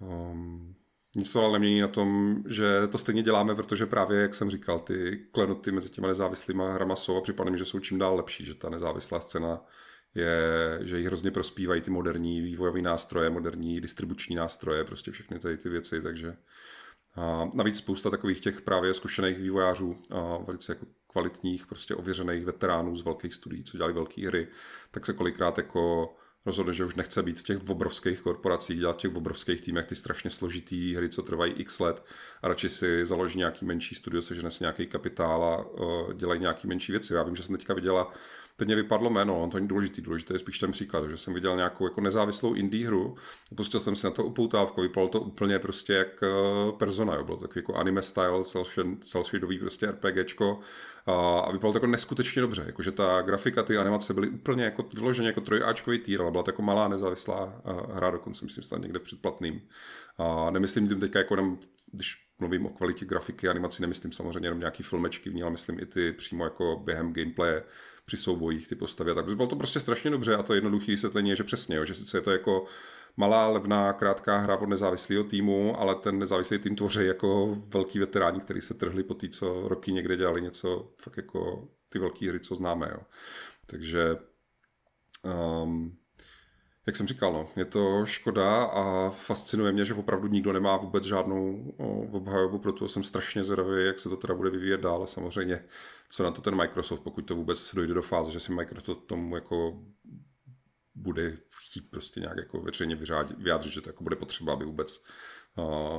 [0.00, 0.74] um,
[1.16, 4.80] nic to ale nemění na tom, že to stejně děláme, protože právě, jak jsem říkal,
[4.80, 8.44] ty klenoty mezi těma nezávislými hrama jsou a připadá mi, že jsou čím dál lepší,
[8.44, 9.60] že ta nezávislá scéna
[10.14, 15.56] je, že jí hrozně prospívají ty moderní vývojové nástroje, moderní distribuční nástroje, prostě všechny tady
[15.56, 16.36] ty věci, takže
[17.16, 22.96] a navíc spousta takových těch právě zkušených vývojářů, a velice jako kvalitních, prostě ověřených veteránů
[22.96, 24.48] z velkých studií, co dělali velké hry,
[24.90, 26.14] tak se kolikrát jako
[26.46, 29.94] rozhodl, že už nechce být v těch obrovských korporacích, dělat v těch obrovských týmech ty
[29.94, 32.04] strašně složitý hry, co trvají x let
[32.42, 36.66] a radši si založí nějaký menší studio, sežene si nějaký kapitál a uh, dělají nějaký
[36.66, 37.14] menší věci.
[37.14, 38.12] Já vím, že jsem teďka viděla
[38.56, 41.34] teď mě vypadlo jméno, on to není důležitý, důležité je spíš ten příklad, že jsem
[41.34, 43.16] viděl nějakou jako nezávislou indie hru,
[43.56, 47.24] pustil jsem si na to upoutávku, vypadalo to úplně prostě jak uh, persona, jo.
[47.24, 48.64] bylo to jako anime style, cel
[49.60, 50.60] prostě RPGčko
[51.06, 54.84] a, a vypadalo to jako neskutečně dobře, jakože ta grafika, ty animace byly úplně jako
[54.94, 58.78] vyloženě jako trojáčkový týr, ale byla to jako malá nezávislá uh, hra, dokonce myslím, že
[58.78, 59.60] někde předplatným.
[60.18, 61.58] A nemyslím tím teďka jako jenom,
[61.92, 65.78] když mluvím o kvalitě grafiky, animací, nemyslím samozřejmě jenom nějaký filmečky v ní, ale myslím
[65.78, 67.62] i ty přímo jako během gameplaye,
[68.04, 69.14] při soubojích ty postavy.
[69.14, 71.94] Tak bylo to prostě strašně dobře a to jednoduché vysvětlení je, že přesně, jo, že
[71.94, 72.64] sice je to jako
[73.16, 78.40] malá, levná, krátká hra od nezávislého týmu, ale ten nezávislý tým tvoří jako velký veteráni,
[78.40, 82.40] kteří se trhli po té, co roky někde dělali něco, fakt jako ty velké hry,
[82.40, 82.88] co známe.
[82.92, 83.00] Jo.
[83.66, 84.16] Takže
[85.62, 85.96] um,
[86.86, 91.04] jak jsem říkal, no, je to škoda a fascinuje mě, že opravdu nikdo nemá vůbec
[91.04, 91.74] žádnou
[92.12, 95.64] obhajobu, proto jsem strašně zvědavý, jak se to teda bude vyvíjet dál a samozřejmě,
[96.10, 99.34] co na to ten Microsoft, pokud to vůbec dojde do fáze, že si Microsoft tomu
[99.34, 99.82] jako
[100.94, 102.98] bude chtít prostě nějak jako veřejně
[103.38, 105.04] vyjádřit, že to jako bude potřeba, aby vůbec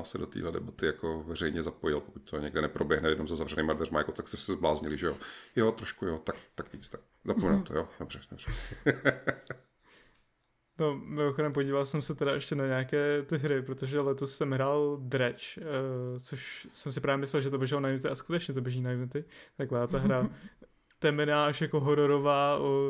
[0.02, 4.00] se do téhle debaty jako veřejně zapojil, pokud to někde neproběhne jenom za zavřenýma dveřma,
[4.00, 5.18] jako tak jste se zbláznili, že jo.
[5.56, 7.64] Jo, trošku jo, tak, tak víc, tak zapomenu mm-hmm.
[7.64, 8.52] to, jo, dobře, dobře.
[10.80, 14.98] No, mimochodem podíval jsem se teda ještě na nějaké ty hry, protože letos jsem hrál
[15.02, 18.62] Dredge, uh, což jsem si právě myslel, že to běželo na Unity a skutečně to
[18.62, 19.26] běží na Unity.
[19.58, 20.30] Taková ta hra
[21.04, 22.90] temená až jako hororová, o,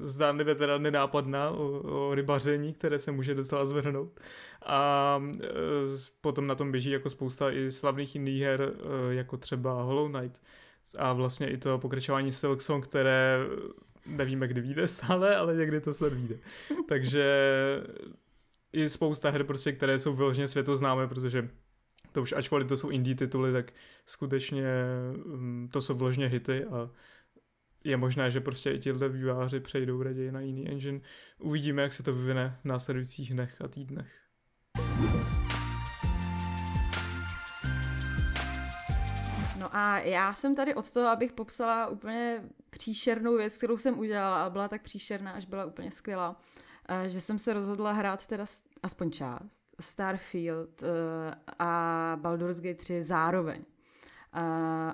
[0.00, 4.20] zdánlivě teda nenápadná, o, o rybaření, které se může docela zvrhnout.
[4.66, 5.48] A e,
[6.20, 8.72] potom na tom běží jako spousta i slavných jiných her,
[9.10, 10.42] e, jako třeba Hollow Knight.
[10.98, 13.38] A vlastně i to pokračování Silk Song, které
[14.06, 16.34] nevíme, kdy vyjde stále, ale někdy to snad vyjde.
[16.88, 17.24] Takže
[18.72, 21.48] i spousta her, prostě, které jsou vyloženě světoznámé, protože
[22.12, 23.72] to už ačkoliv to jsou indie tituly, tak
[24.06, 24.64] skutečně
[25.26, 26.90] mm, to jsou vložně hity a
[27.84, 31.00] je možné, že prostě i těhle výváři přejdou raději na jiný engine.
[31.38, 34.12] Uvidíme, jak se to vyvine v následujících dnech a týdnech.
[35.00, 35.43] No
[39.76, 44.50] a já jsem tady od toho, abych popsala úplně příšernou věc, kterou jsem udělala a
[44.50, 46.40] byla tak příšerná, až byla úplně skvělá,
[46.88, 48.46] eh, že jsem se rozhodla hrát teda
[48.82, 50.88] aspoň část Starfield uh,
[51.58, 53.64] a Baldur's Gate 3 zároveň.
[54.36, 54.42] Uh,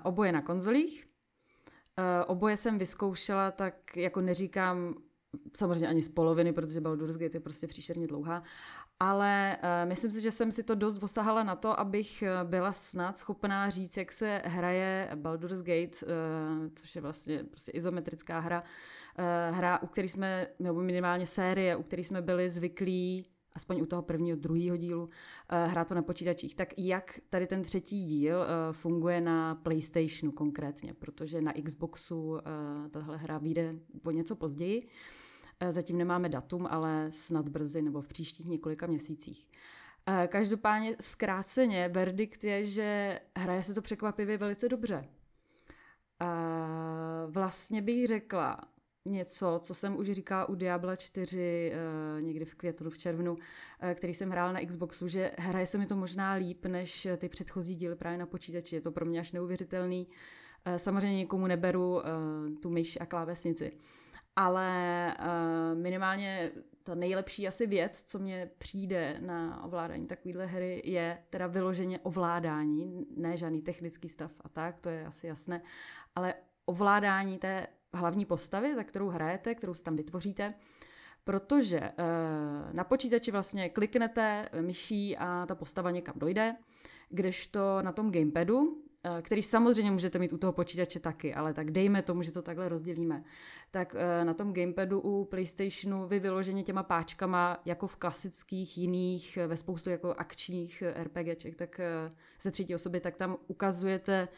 [0.02, 1.06] oboje na konzolích.
[2.26, 4.94] Oboje jsem vyzkoušela, tak jako neříkám
[5.54, 8.42] samozřejmě ani z poloviny, protože Baldur's Gate je prostě příšerně dlouhá,
[9.00, 13.16] ale uh, myslím si, že jsem si to dost osahala na to, abych byla snad
[13.16, 18.62] schopná říct, jak se hraje Baldur's Gate, uh, což je vlastně prostě izometrická hra,
[19.50, 24.02] hra, u který jsme, nebo minimálně série, u který jsme byli zvyklí aspoň u toho
[24.02, 25.08] prvního, druhého dílu,
[25.66, 26.54] hrát to na počítačích.
[26.54, 32.38] Tak jak tady ten třetí díl funguje na PlayStationu konkrétně, protože na Xboxu
[32.90, 34.88] tahle hra vyjde o něco později.
[35.62, 39.48] Uh, zatím nemáme datum, ale snad brzy nebo v příštích několika měsících.
[40.08, 45.08] Uh, každopádně zkráceně verdikt je, že hraje se to překvapivě velice dobře.
[46.22, 48.60] Uh, vlastně bych řekla,
[49.04, 53.36] něco, co jsem už říkala u Diabla 4 uh, eh, někdy v květnu, v červnu,
[53.94, 57.76] který jsem hrála na Xboxu, že hraje se mi to možná líp než ty předchozí
[57.76, 58.74] díly právě na počítači.
[58.74, 60.08] Je to pro mě až neuvěřitelný.
[60.76, 62.02] Samozřejmě nikomu neberu
[62.62, 63.72] tu myš a klávesnici.
[64.36, 71.18] Ale uh, minimálně ta nejlepší asi věc, co mě přijde na ovládání takovéhle hry, je
[71.30, 75.62] teda vyloženě ovládání, ne žádný technický stav a tak, to je asi jasné,
[76.14, 80.54] ale ovládání té hlavní postavy, za kterou hrajete, kterou si tam vytvoříte,
[81.24, 81.92] protože eh,
[82.72, 86.56] na počítači vlastně kliknete myší a ta postava někam dojde,
[87.08, 88.82] kdežto na tom gamepadu,
[89.22, 92.68] který samozřejmě můžete mít u toho počítače taky, ale tak dejme tomu, že to takhle
[92.68, 93.24] rozdělíme.
[93.70, 99.38] Tak eh, na tom gamepadu u PlayStationu vy vyloženě těma páčkama, jako v klasických jiných,
[99.46, 101.80] ve spoustu jako akčních RPGček, tak
[102.42, 104.28] ze třetí osoby, tak tam ukazujete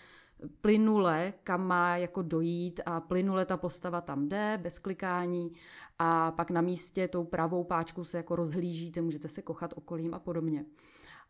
[0.60, 5.52] plynule, kam má jako dojít a plynule ta postava tam jde, bez klikání
[5.98, 10.18] a pak na místě tou pravou páčkou se jako rozhlížíte, můžete se kochat okolím a
[10.18, 10.64] podobně.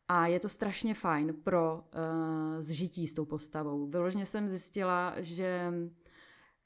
[0.09, 3.87] A je to strašně fajn pro uh, zžití s tou postavou.
[3.87, 5.73] Vyložně jsem zjistila, že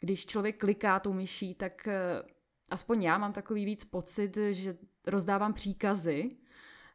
[0.01, 2.29] když člověk kliká tou myší, tak uh,
[2.70, 6.37] aspoň já mám takový víc pocit, že rozdávám příkazy,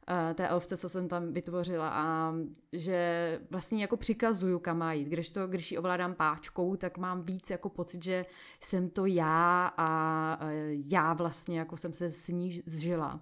[0.08, 2.34] Eh, té elfce, co jsem tam vytvořila a
[2.72, 5.08] že vlastně jako přikazuju, kam má jít.
[5.08, 8.26] Když, to, když ji ovládám páčkou, tak mám víc jako pocit, že
[8.60, 13.22] jsem to já a eh, já vlastně jako jsem se s ní zžila.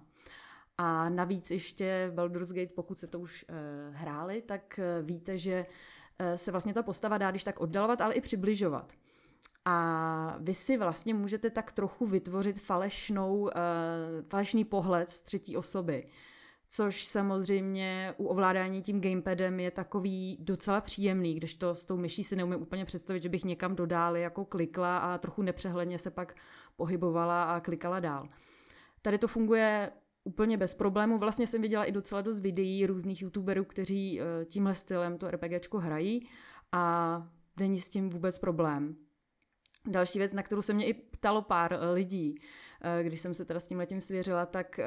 [0.82, 3.56] A navíc ještě v Baldur's Gate, pokud se to už uh,
[3.94, 5.66] hráli, tak uh, víte, že
[6.20, 8.92] uh, se vlastně ta postava dá když tak oddalovat, ale i přibližovat.
[9.64, 13.50] A vy si vlastně můžete tak trochu vytvořit falešnou,
[14.28, 16.06] falešný pohled z třetí osoby
[16.72, 22.24] což samozřejmě u ovládání tím gamepadem je takový docela příjemný, když to s tou myší
[22.24, 26.36] si neumím úplně představit, že bych někam dodál jako klikla a trochu nepřehledně se pak
[26.76, 28.28] pohybovala a klikala dál.
[29.02, 29.90] Tady to funguje
[30.24, 31.18] úplně bez problému.
[31.18, 35.78] Vlastně jsem viděla i docela dost videí různých youtuberů, kteří eh, tímhle stylem to RPGčko
[35.78, 36.28] hrají
[36.72, 38.96] a není s tím vůbec problém.
[39.86, 42.34] Další věc, na kterou se mě i ptalo pár eh, lidí,
[42.82, 44.80] eh, když jsem se teda s tím letím svěřila, tak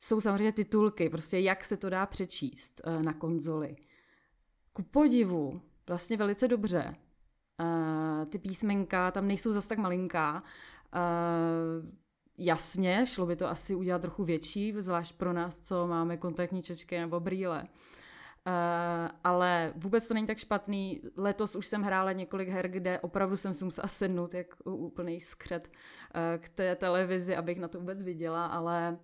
[0.00, 3.76] jsou samozřejmě titulky, prostě jak se to dá přečíst na konzoli.
[4.72, 6.94] Ku podivu, vlastně velice dobře.
[8.28, 10.42] Ty písmenka tam nejsou zas tak malinká.
[12.40, 16.62] Uh, jasně, šlo by to asi udělat trochu větší, zvlášť pro nás, co máme kontaktní
[16.62, 17.66] čočky nebo brýle.
[18.46, 21.00] Uh, ale vůbec to není tak špatný.
[21.16, 25.68] Letos už jsem hrála několik her, kde opravdu jsem si musela sednout jak úplný skřet
[25.68, 28.98] uh, k té televizi, abych na to vůbec viděla, ale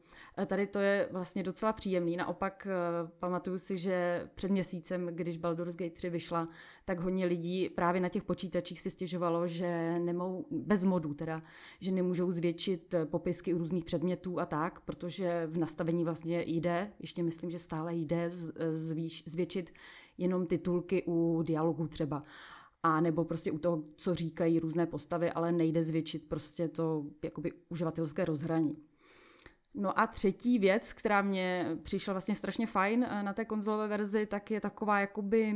[0.47, 2.17] Tady to je vlastně docela příjemný.
[2.17, 6.49] Naopak eh, pamatuju si, že před měsícem, když Baldur's Gate 3 vyšla,
[6.89, 11.43] tak hodně lidí právě na těch počítačích si stěžovalo, že nemou, bez modů teda,
[11.81, 16.93] že nemůžou zvětšit eh, popisky u různých předmětů a tak, protože v nastavení vlastně jde,
[17.01, 18.31] ještě myslím, že stále jde
[18.71, 19.73] zvýš, zvětšit
[20.19, 22.25] jenom titulky u dialogů třeba.
[22.83, 27.53] a nebo prostě u toho, co říkají různé postavy, ale nejde zvětšit prostě to jakoby
[27.69, 28.77] uživatelské rozhraní.
[29.75, 34.27] No a třetí věc, která mě přišla vlastně strašně fajn eh, na té konzolové verzi,
[34.27, 35.55] tak je taková jakoby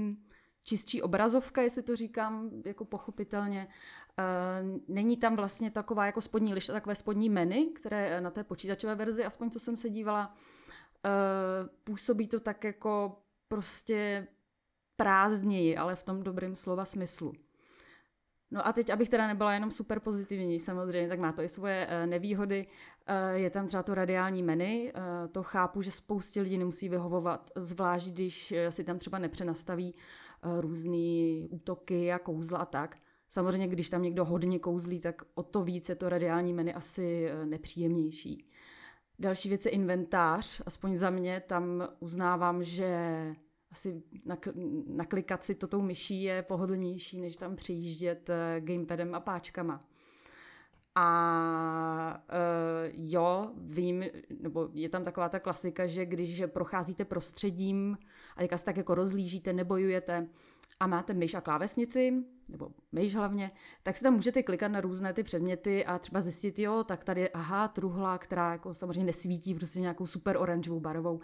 [0.65, 3.69] čistší obrazovka, jestli to říkám jako pochopitelně.
[4.19, 4.23] Eh,
[4.89, 9.25] není tam vlastně taková jako spodní lišta, takové spodní menu, které na té počítačové verzi,
[9.25, 10.37] aspoň co jsem se dívala,
[11.05, 14.27] eh, působí to tak jako prostě
[14.97, 17.33] prázdněji, ale v tom dobrém slova smyslu.
[18.51, 21.87] No a teď, abych teda nebyla jenom super pozitivní, samozřejmě, tak má to i svoje
[21.91, 22.67] eh, nevýhody.
[23.33, 24.91] Je tam třeba to radiální menu,
[25.33, 29.95] to chápu, že spoustě lidí nemusí vyhovovat, zvlášť když si tam třeba nepřenastaví
[30.61, 32.97] různé útoky a kouzla a tak.
[33.31, 37.27] Samozřejmě, když tam někdo hodně kouzlí, tak o to víc je to radiální menu asi
[37.27, 38.47] eh, nepříjemnější.
[39.19, 43.35] Další věc je inventář, aspoň za mě, tam uznávám, že
[43.73, 44.03] asi
[44.87, 49.85] naklikat si to tou myší je pohodlnější, než tam přijíždět eh, gamepadem a páčkama.
[50.95, 54.05] A uh, jo, vím,
[54.41, 57.99] nebo je tam taková ta klasika, že když procházíte prostředím
[58.37, 60.29] a jak se tak jako rozlížíte, nebojujete
[60.81, 63.51] a máte myš a klávesnici, nebo myš hlavně,
[63.83, 67.31] tak si tam můžete klikat na různé ty předměty a třeba zjistit, jo, tak tady
[67.31, 71.21] aha, truhla, která jako samozřejmě nesvítí prostě nějakou super oranžovou barvou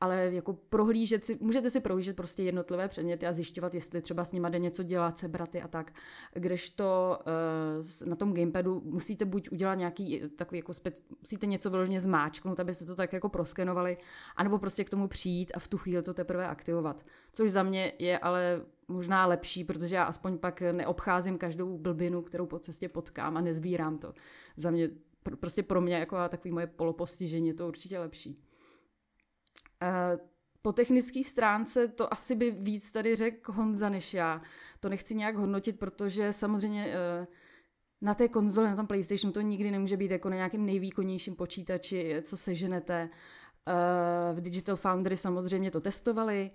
[0.00, 4.32] ale jako prohlížet si, můžete si prohlížet prostě jednotlivé předměty a zjišťovat, jestli třeba s
[4.32, 5.92] nima jde něco dělat, sebraty a tak.
[6.34, 7.18] Kdežto
[8.02, 12.60] uh, na tom gamepadu musíte buď udělat nějaký takový jako spec, musíte něco vyloženě zmáčknout,
[12.60, 13.96] abyste to tak jako proskenovali,
[14.36, 17.04] anebo prostě k tomu přijít a v tu chvíli to teprve aktivovat.
[17.32, 22.46] Což za mě je ale možná lepší, protože já aspoň pak neobcházím každou blbinu, kterou
[22.46, 24.12] po cestě potkám a nezbírám to.
[24.56, 24.90] Za mě,
[25.40, 28.42] prostě pro mě jako takový moje polopostižení je to určitě lepší.
[29.82, 30.18] Eh,
[30.62, 34.42] po technické stránce to asi by víc tady řekl Honza než já.
[34.80, 37.26] To nechci nějak hodnotit, protože samozřejmě eh,
[38.00, 42.16] na té konzoli, na tom PlayStationu to nikdy nemůže být jako na nějakém nejvýkonnějším počítači,
[42.22, 43.10] co seženete.
[43.68, 46.50] Eh, v Digital Foundry samozřejmě to testovali.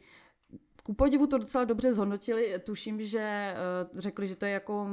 [0.84, 2.60] Ku podivu to docela dobře zhodnotili.
[2.64, 3.56] Tuším, že
[3.94, 4.88] řekli, že to je jako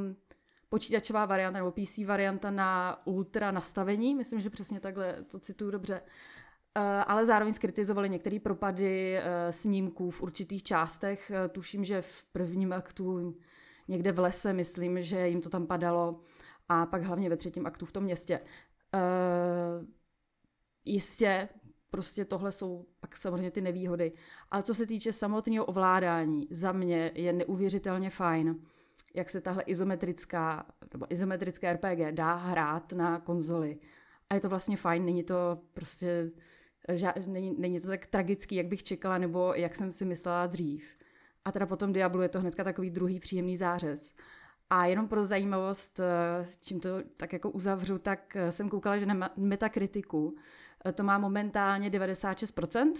[0.68, 4.14] počítačová varianta nebo PC varianta na ultra nastavení.
[4.14, 6.02] Myslím, že přesně takhle to cituju dobře.
[6.74, 11.30] Eh, ale zároveň skritizovali některé propady eh, snímků v určitých částech.
[11.30, 13.36] Eh, tuším, že v prvním aktu
[13.88, 16.20] někde v lese, myslím, že jim to tam padalo
[16.68, 18.40] a pak hlavně ve třetím aktu v tom městě.
[20.84, 21.48] Jistě,
[21.90, 24.12] prostě tohle jsou pak samozřejmě ty nevýhody.
[24.50, 28.56] Ale co se týče samotného ovládání, za mě je neuvěřitelně fajn,
[29.14, 33.78] jak se tahle izometrická, nebo izometrické RPG dá hrát na konzoli.
[34.30, 36.30] A je to vlastně fajn, není to prostě
[36.92, 40.84] že není, není to tak tragický, jak bych čekala, nebo jak jsem si myslela dřív.
[41.44, 44.14] A teda potom Diablu je to hnedka takový druhý příjemný zářez.
[44.70, 49.06] A jenom pro zajímavost, eh, čím to tak jako uzavřu, tak eh, jsem koukala, že
[49.06, 50.36] na Metakritiku
[50.84, 52.92] eh, to má momentálně 96%.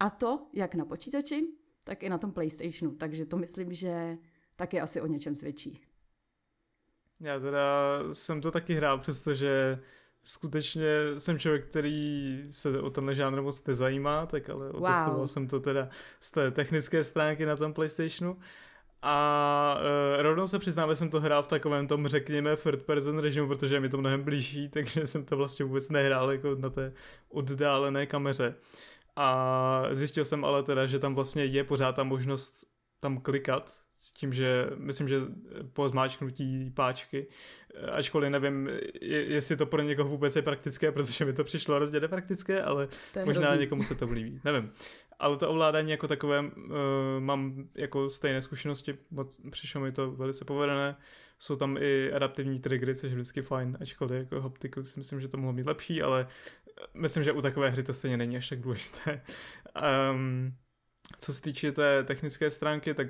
[0.00, 1.46] A to jak na počítači,
[1.84, 2.94] tak i na tom PlayStationu.
[2.94, 4.18] Takže to myslím, že
[4.56, 5.80] taky asi o něčem svědčí.
[7.20, 9.78] Já teda jsem to taky hrál, přestože
[10.24, 14.82] skutečně jsem člověk, který se o tenhle žánr moc nezajímá, tak ale wow.
[14.82, 15.88] otestoval jsem to teda
[16.20, 18.38] z té technické stránky na tom PlayStationu.
[19.02, 19.80] A
[20.16, 23.48] uh, rovnou se přiznám, že jsem to hrál v takovém tom, řekněme, third person režimu,
[23.48, 26.92] protože je mi to mnohem blížší, takže jsem to vlastně vůbec nehrál jako na té
[27.28, 28.54] oddálené kameře.
[29.16, 32.64] A zjistil jsem ale teda, že tam vlastně je pořád ta možnost
[33.00, 35.16] tam klikat, s tím, že myslím, že
[35.72, 37.26] po zmáčknutí páčky,
[37.92, 38.70] ačkoliv nevím,
[39.02, 42.88] jestli to pro někoho vůbec je praktické, protože mi to přišlo hrozně nepraktické, ale
[43.24, 43.60] možná hrozný.
[43.60, 44.72] někomu se to líbí, nevím.
[45.18, 46.50] Ale to ovládání jako takové uh,
[47.18, 50.96] mám jako stejné zkušenosti, moc, přišlo mi to velice povedené.
[51.38, 55.28] Jsou tam i adaptivní triggery, což je vždycky fajn, ačkoliv jako haptiku si myslím, že
[55.28, 56.26] to mohlo být lepší, ale
[56.94, 59.22] myslím, že u takové hry to stejně není až tak důležité.
[60.12, 60.54] Um,
[61.18, 63.06] co se týče té technické stránky, tak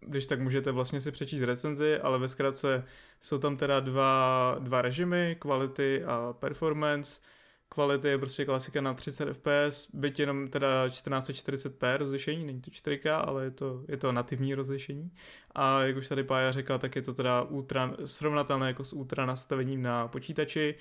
[0.00, 2.84] když tak můžete vlastně si přečíst recenzi, ale ve zkratce
[3.20, 7.20] jsou tam teda dva, dva režimy, quality a performance.
[7.68, 13.24] Quality je prostě klasika na 30 fps, byť jenom teda 1440p rozlišení, není to 4K,
[13.26, 15.10] ale je to, je to nativní rozlišení.
[15.54, 19.26] A jak už tady Pája řekla, tak je to teda ultra, srovnatelné jako s ultra
[19.26, 20.74] nastavením na počítači.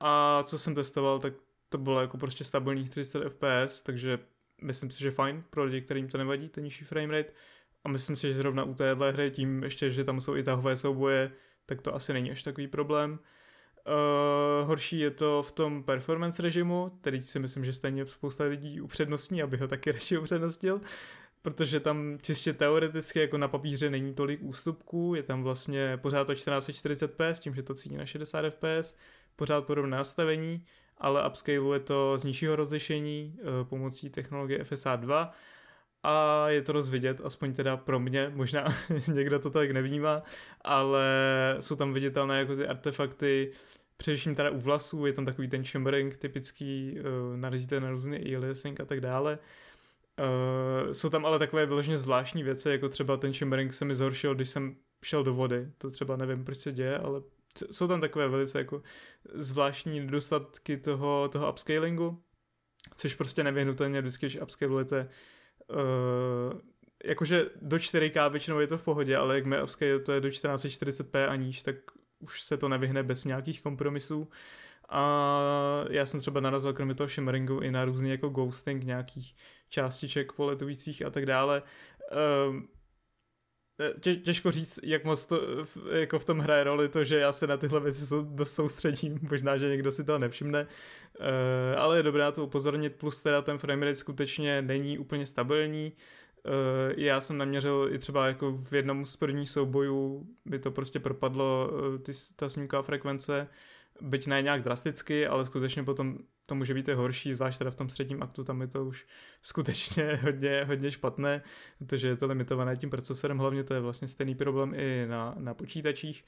[0.00, 1.34] A co jsem testoval, tak
[1.68, 4.18] to bylo jako prostě stabilních 30 fps, takže
[4.62, 7.32] myslím si, že fajn pro lidi, kterým to nevadí, ten nižší framerate.
[7.86, 10.76] A myslím si, že zrovna u téhle hry, tím ještě, že tam jsou i tahové
[10.76, 11.32] souboje,
[11.66, 13.10] tak to asi není až takový problém.
[13.12, 18.80] Uh, horší je to v tom performance režimu, který si myslím, že stejně spousta lidí
[18.80, 20.80] upřednostní, aby ho taky radši upřednostil,
[21.42, 26.32] protože tam čistě teoreticky jako na papíře není tolik ústupků, je tam vlastně pořád to
[26.32, 28.96] 1440p s tím, že to cíní na 60 fps,
[29.36, 30.64] pořád podobné nastavení,
[30.98, 35.32] ale upscale je to z nižšího rozlišení e, pomocí technologie FSA 2
[36.06, 38.64] a je to rozvidět, aspoň teda pro mě, možná
[39.12, 40.22] někdo to tak nevnímá,
[40.60, 41.04] ale
[41.60, 43.52] jsou tam viditelné jako ty artefakty,
[43.96, 48.80] především teda u vlasů, je tam takový ten chambering typický, uh, narazíte na různý aliasing
[48.80, 49.38] a tak dále.
[50.18, 54.34] Uh, jsou tam ale takové vyloženě zvláštní věci, jako třeba ten chambering se mi zhoršil,
[54.34, 55.68] když jsem šel do vody.
[55.78, 57.22] To třeba nevím, proč se děje, ale
[57.70, 58.82] jsou tam takové velice jako
[59.34, 62.22] zvláštní nedostatky toho, toho upscalingu,
[62.94, 65.08] což prostě nevyhnutelně vždycky, když upscalujete
[65.70, 66.60] uh,
[67.04, 71.28] jakože do 4K většinou je to v pohodě, ale jak upscale to je do 1440p
[71.28, 71.76] a níž, tak
[72.18, 74.28] už se to nevyhne bez nějakých kompromisů.
[74.88, 79.34] A já jsem třeba narazil kromě toho shimmeringu i na různý jako ghosting nějakých
[79.68, 81.62] částiček poletujících a tak dále.
[82.48, 82.68] Um,
[84.00, 85.40] těžko říct, jak moc to
[85.92, 89.56] jako v tom hraje roli to, že já se na tyhle věci dost soustředím, možná,
[89.56, 91.26] že někdo si to nevšimne, uh,
[91.80, 95.92] ale je dobré na to upozornit, plus teda ten framerate skutečně není úplně stabilní,
[96.96, 101.70] já jsem naměřil i třeba jako v jednom z prvních soubojů, by to prostě propadlo
[102.02, 103.48] ty, ta snímková frekvence,
[104.00, 107.76] byť ne nějak drasticky, ale skutečně potom to může být i horší, zvlášť teda v
[107.76, 109.06] tom třetím aktu, tam je to už
[109.42, 111.42] skutečně hodně, hodně špatné,
[111.78, 115.54] protože je to limitované tím procesorem, hlavně to je vlastně stejný problém i na, na
[115.54, 116.24] počítačích.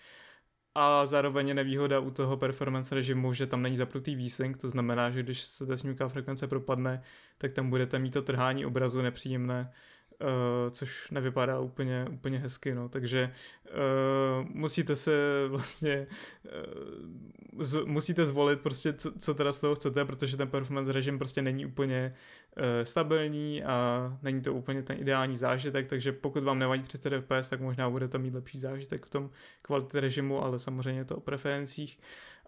[0.74, 5.10] A zároveň je nevýhoda u toho performance režimu, že tam není zapnutý výsync, to znamená,
[5.10, 7.02] že když se ta snímková frekvence propadne,
[7.38, 9.72] tak tam budete mít to trhání obrazu nepříjemné,
[10.20, 13.32] uh, což nevypadá úplně, úplně hezky, no, takže
[13.64, 16.06] uh, musíte se vlastně
[16.44, 21.18] uh, z, musíte zvolit prostě, co, co teda z toho chcete, protože ten performance režim
[21.18, 22.14] prostě není úplně
[22.56, 27.48] uh, stabilní a není to úplně ten ideální zážitek, takže pokud vám nevadí 300 fps,
[27.48, 29.30] tak možná budete mít lepší zážitek v tom
[29.62, 31.98] kvality režimu, ale samozřejmě to o preferencích.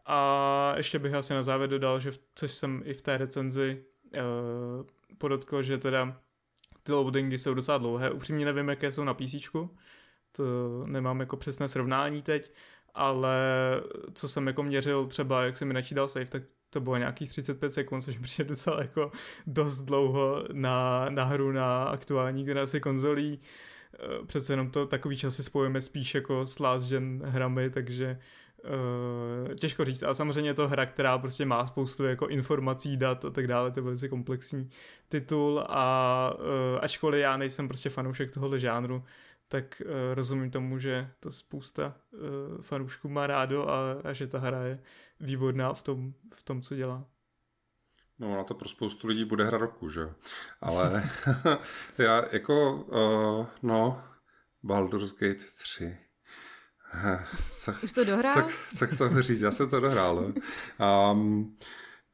[0.07, 3.85] A ještě bych asi na závěr dodal, že v, což jsem i v té recenzi
[4.15, 4.87] uh,
[5.19, 6.21] podotkl, že teda
[6.83, 8.11] ty loadingy jsou docela dlouhé.
[8.11, 9.35] Upřímně nevím, jaké jsou na PC,
[10.33, 10.45] to
[10.87, 12.53] nemám jako přesné srovnání teď,
[12.95, 13.37] ale
[14.15, 17.73] co jsem jako měřil třeba, jak se mi načítal save, tak to bylo nějakých 35
[17.73, 19.13] sekund, což přijde docela jako
[19.47, 23.41] dost dlouho na, na hru na aktuální generaci konzolí.
[23.95, 28.19] Eh, přece jenom to takový časy spojíme spíš jako s last gen hrami, takže
[28.65, 33.25] Uh, těžko říct, ale samozřejmě je to hra, která prostě má spoustu jako informací, dat
[33.25, 34.69] a tak dále, to je velice komplexní
[35.09, 36.45] titul a uh,
[36.81, 39.05] ačkoliv já nejsem prostě fanoušek tohohle žánru,
[39.49, 44.39] tak uh, rozumím tomu, že to spousta uh, fanoušků má rádo a, a že ta
[44.39, 44.83] hra je
[45.21, 47.05] výborná v tom, v tom, co dělá.
[48.19, 50.01] No, na to pro spoustu lidí bude hra roku, že
[50.61, 51.03] Ale
[51.99, 54.03] já jako, uh, no,
[54.63, 56.10] Baldur's Gate 3
[57.51, 58.35] co, Už to dohrál?
[58.35, 60.33] Co, co k tomu říct, já jsem to dohrál.
[61.13, 61.57] Um,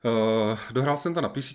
[0.05, 1.55] uh, dohrál jsem to na PC.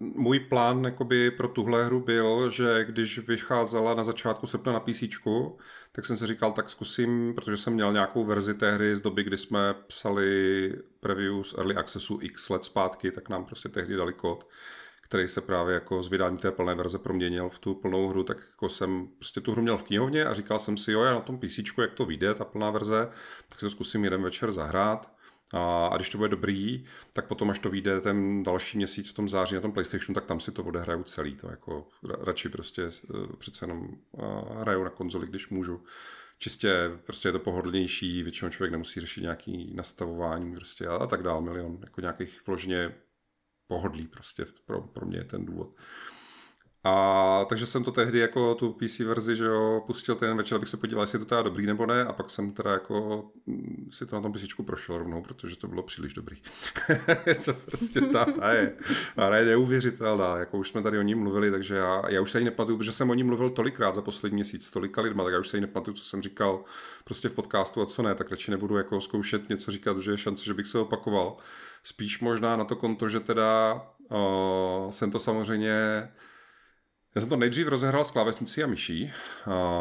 [0.00, 5.02] Můj plán jakoby, pro tuhle hru byl, že když vycházela na začátku srpna na PC,
[5.92, 9.24] tak jsem si říkal, tak zkusím, protože jsem měl nějakou verzi té hry z doby,
[9.24, 14.48] kdy jsme psali previews Early Accessu x let zpátky, tak nám prostě tehdy dali kód
[15.08, 18.36] který se právě jako z vydání té plné verze proměnil v tu plnou hru, tak
[18.50, 21.20] jako jsem prostě tu hru měl v knihovně a říkal jsem si, jo, já na
[21.20, 23.08] tom PC, jak to vyjde, ta plná verze,
[23.48, 25.16] tak se zkusím jeden večer zahrát.
[25.52, 29.14] A, a když to bude dobrý, tak potom, až to vyjde ten další měsíc v
[29.14, 31.34] tom září na tom PlayStationu, tak tam si to odehraju celý.
[31.34, 31.88] To jako
[32.20, 33.88] radši prostě uh, přece jenom
[34.58, 35.82] hraju na konzoli, když můžu.
[36.38, 41.22] Čistě prostě je to pohodlnější, většinou člověk nemusí řešit nějaký nastavování prostě a, a tak
[41.22, 42.94] dál, milion jako nějakých vložně
[43.66, 45.76] pohodlí prostě, pro, pro mě je ten důvod.
[46.88, 50.68] A takže jsem to tehdy jako tu PC verzi, že jo, pustil ten večer, abych
[50.68, 53.88] se podíval, jestli je to teda dobrý nebo ne, a pak jsem teda jako mm,
[53.90, 56.36] si to na tom PC prošel rovnou, protože to bylo příliš dobrý.
[57.44, 58.72] to prostě ta hra je,
[59.16, 62.38] hra je neuvěřitelná, jako už jsme tady o ní mluvili, takže já, já už se
[62.38, 65.38] ani nepamatuju, protože jsem o ní mluvil tolikrát za poslední měsíc, tolika lidma, tak já
[65.38, 66.64] už se ani nepamatuju, co jsem říkal
[67.04, 70.18] prostě v podcastu a co ne, tak radši nebudu jako zkoušet něco říkat, že je
[70.18, 71.36] šance, že bych se opakoval.
[71.82, 73.80] Spíš možná na to konto, že teda
[74.10, 76.08] uh, jsem to samozřejmě
[77.16, 79.12] já jsem to nejdřív rozehrál s klávesnicí a myší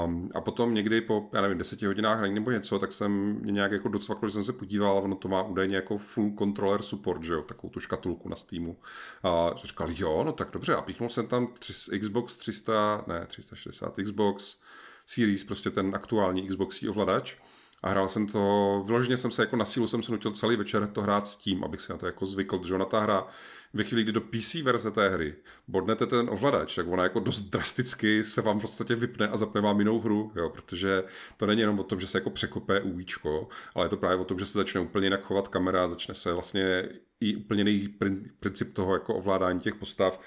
[0.06, 3.12] um, a potom někdy po, já nevím, deseti hodinách hraní nebo něco, tak jsem
[3.42, 6.34] mě nějak jako docvakl, že jsem se podíval a ono to má údajně jako full
[6.38, 8.78] controller support, že jo, takovou tu škatulku na Steamu.
[9.24, 13.26] A jsem říkal, jo, no tak dobře, a píchnul jsem tam tři, Xbox 300, ne,
[13.28, 14.58] 360, Xbox
[15.06, 17.38] Series, prostě ten aktuální Xbox ovladač
[17.86, 20.88] A hrál jsem to, vyloženě jsem se jako na sílu jsem se nutil celý večer
[20.88, 23.28] to hrát s tím, abych si na to jako zvykl, že ona ta hra
[23.74, 25.36] ve chvíli, kdy do PC verze té hry
[25.68, 29.62] bodnete ten ovladač, tak ona jako dost drasticky se vám v podstatě vypne a zapne
[29.62, 31.04] vám jinou hru, jo, protože
[31.38, 34.26] to není jenom o tom, že se jako překopé UIčko, ale je to právě o
[34.26, 37.96] tom, že se začne úplně jinak chovat kamera, začne se vlastně i úplně jiný
[38.40, 40.22] princip toho jako ovládání těch postav.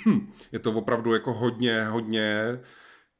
[0.52, 2.58] je to opravdu jako hodně, hodně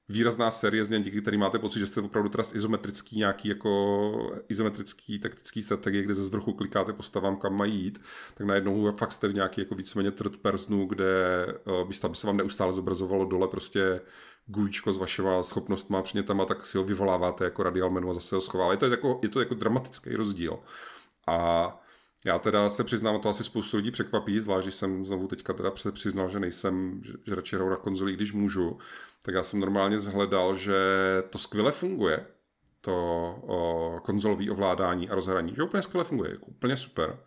[0.09, 5.19] výrazná série změn, díky který máte pocit, že jste opravdu teda izometrický nějaký jako izometrický
[5.19, 8.01] taktický strategie, kde ze vzduchu klikáte postavám, kam mají jít,
[8.35, 12.27] tak najednou fakt jste v nějaký jako víceméně third personu, kde uh, místo, aby se
[12.27, 14.01] vám neustále zobrazovalo dole prostě
[14.47, 18.41] gůjčko s vašima schopnostma, přinětama, tak si ho vyvoláváte jako radial menu a zase ho
[18.41, 18.75] schováváte.
[18.75, 20.59] Je to jako, je to jako dramatický rozdíl.
[21.27, 21.82] A
[22.25, 25.71] já teda se přiznám, to asi spoustu lidí překvapí, zvlášť když jsem znovu teďka teda
[25.93, 28.79] přiznal, že nejsem, že, že radši hraju na konzoli, když můžu,
[29.23, 30.75] tak já jsem normálně zhledal, že
[31.31, 32.27] to skvěle funguje,
[32.81, 32.95] to
[33.47, 37.19] o, konzolové ovládání a rozhraní, že úplně skvěle funguje, jako úplně super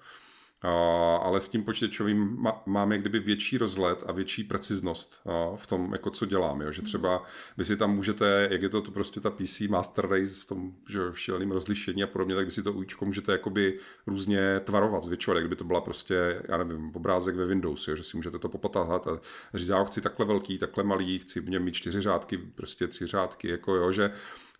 [1.22, 5.22] ale s tím počítačovým máme kdyby větší rozhled a větší preciznost
[5.56, 6.66] v tom, jako co děláme.
[6.66, 6.72] Jo?
[6.72, 7.24] Že třeba
[7.58, 10.72] vy si tam můžete, jak je to, to prostě ta PC Master Race v tom
[10.90, 15.40] že šíleném rozlišení a podobně, tak vy si to ujíčko můžete jakoby různě tvarovat, zvětšovat,
[15.40, 17.96] kdyby to byla prostě, já nevím, obrázek ve Windows, jo?
[17.96, 19.20] že si můžete to popotáhat a
[19.54, 23.08] říct, já chci takhle velký, takhle malý, chci v něm mít čtyři řádky, prostě tři
[23.08, 24.12] řádky, jako jo, že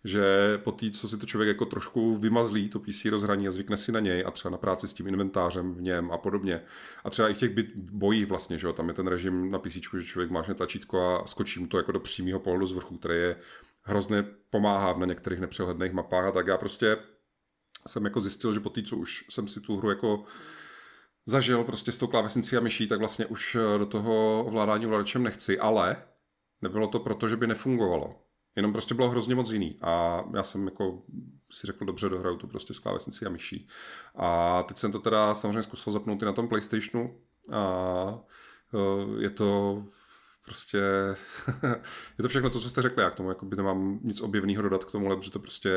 [0.06, 3.76] že po té, co si to člověk jako trošku vymazlí, to PC rozhraní a zvykne
[3.76, 6.62] si na něj a třeba na práci s tím inventářem v něm a podobně.
[7.04, 9.72] A třeba i v těch bojích vlastně, že jo, tam je ten režim na PC,
[9.72, 13.14] že člověk mášne tlačítko a skočí mu to jako do přímého pohledu z vrchu, který
[13.14, 13.36] je
[13.82, 16.96] hrozně pomáhá na některých nepřehledných mapách a tak já prostě
[17.86, 20.24] jsem jako zjistil, že po té, co už jsem si tu hru jako
[21.26, 25.58] zažil prostě s tou klávesnicí a myší, tak vlastně už do toho ovládání ovladačem nechci,
[25.58, 25.96] ale
[26.62, 28.25] nebylo to proto, že by nefungovalo.
[28.56, 29.78] Jenom prostě bylo hrozně moc jiný.
[29.82, 31.02] A já jsem jako
[31.50, 33.68] si řekl, dobře, dohraju to prostě s klávesnicí a myší.
[34.14, 37.18] A teď jsem to teda samozřejmě zkusil zapnout i na tom PlayStationu.
[37.52, 38.18] A
[38.74, 39.82] e, je to
[40.46, 40.78] prostě,
[42.18, 44.62] je to všechno to, co jste řekli, já k tomu jako by nemám nic objevného
[44.62, 45.72] dodat k tomu, protože to prostě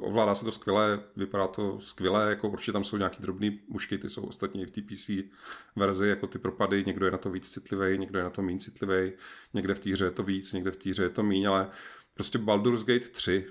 [0.00, 4.08] ovládá se to skvěle, vypadá to skvěle, jako určitě tam jsou nějaký drobný mušky, ty
[4.08, 5.10] jsou ostatní v té PC
[5.76, 8.58] verzi, jako ty propady, někdo je na to víc citlivý, někdo je na to méně
[8.58, 9.12] citlivý,
[9.54, 11.68] někde v té hře je to víc, někde v té hře je to méně, ale
[12.16, 13.46] prostě Baldur's Gate 3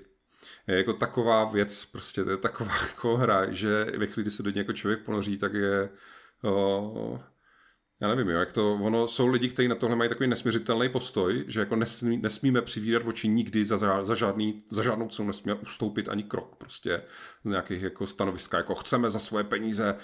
[0.66, 4.42] je jako taková věc, prostě to je taková jako hra, že ve chvíli, kdy se
[4.42, 5.88] do něj jako člověk ponoří, tak je
[6.44, 7.20] o,
[8.00, 11.44] já nevím, jo, jak to, ono, jsou lidi, kteří na tohle mají takový nesměřitelný postoj,
[11.48, 16.08] že jako nesmí, nesmíme přivídat oči nikdy za, za, žádný, za žádnou cenu nesmíme ustoupit
[16.08, 17.02] ani krok prostě
[17.44, 19.96] z nějakých jako stanoviska, jako chceme za svoje peníze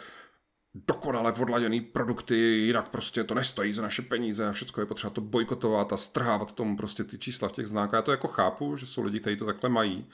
[0.75, 5.21] dokonale odladěný produkty, jinak prostě to nestojí za naše peníze a všechno je potřeba to
[5.21, 7.99] bojkotovat a strhávat tomu prostě ty čísla v těch znákách.
[7.99, 10.07] Já to jako chápu, že jsou lidi, kteří to takhle mají,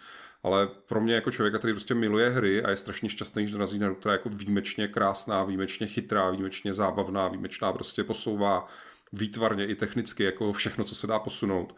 [0.43, 3.79] ale pro mě jako člověka, který prostě miluje hry a je strašně šťastný, že dorazí
[3.79, 8.69] na hru, která je jako výjimečně krásná, výjimečně chytrá, výjimečně zábavná, výjimečná prostě posouvá
[9.13, 11.75] výtvarně i technicky jako všechno, co se dá posunout,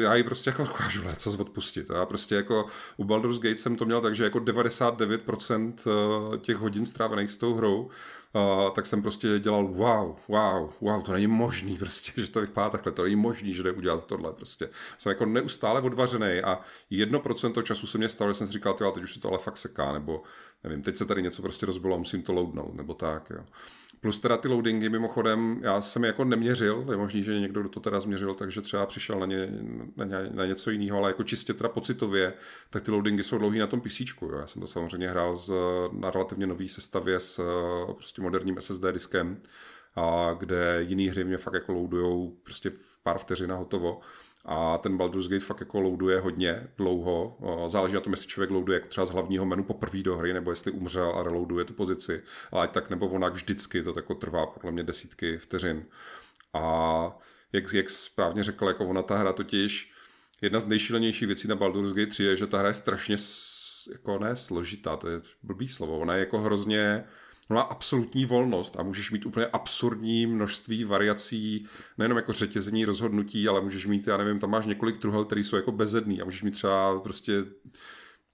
[0.00, 1.90] já ji prostě jako dokážu co odpustit.
[1.90, 6.56] Já prostě jako u Baldur's Gate jsem to měl tak, že jako 99% eh, těch
[6.56, 7.90] hodin strávených s tou hrou,
[8.74, 12.92] tak jsem prostě dělal wow, wow, wow, to není možný prostě, že to vypadá takhle,
[12.92, 14.70] to není možný, že jde udělat tohle prostě.
[14.98, 16.60] Jsem jako neustále odvařený a
[16.92, 19.56] 1% času se mě stalo, že jsem si říkal, teď už se to ale fakt
[19.56, 20.22] seká, nebo
[20.64, 23.44] nevím, teď se tady něco prostě rozbilo, musím to loadnout, nebo tak, jo.
[24.00, 27.80] Plus teda ty loadingy, mimochodem, já jsem je jako neměřil, je možný, že někdo to
[27.80, 29.48] teda změřil, takže třeba přišel na, ně,
[29.96, 32.32] na, ně, na něco jiného, ale jako čistě teda pocitově,
[32.70, 34.00] tak ty loadingy jsou dlouhý na tom PC.
[34.40, 35.52] Já jsem to samozřejmě hrál z,
[35.92, 37.40] na relativně nový sestavě s
[37.96, 39.42] prostě moderním SSD diskem,
[39.96, 44.00] a kde jiný hry mě fakt jako loadujou prostě v pár vteřin a hotovo.
[44.44, 47.38] A ten Baldur's Gate fakt jako loaduje hodně dlouho.
[47.68, 50.50] Záleží na tom, jestli člověk loaduje jako třeba z hlavního menu poprvé do hry, nebo
[50.50, 52.22] jestli umřel a reloaduje tu pozici.
[52.52, 55.84] Ale tak nebo onak vždycky to jako trvá podle mě desítky vteřin.
[56.52, 57.18] A
[57.52, 59.92] jak, jak správně řekl, jako ona ta hra totiž,
[60.40, 63.16] jedna z nejšílenějších věcí na Baldur's Gate 3 je, že ta hra je strašně
[63.92, 67.04] jako ne složitá, to je blbý slovo, ona je jako hrozně
[67.54, 71.66] má absolutní volnost a můžeš mít úplně absurdní množství variací,
[71.98, 75.56] nejenom jako řetězení rozhodnutí, ale můžeš mít, já nevím, tam máš několik truhel, které jsou
[75.56, 77.44] jako bezedný a můžeš mít třeba prostě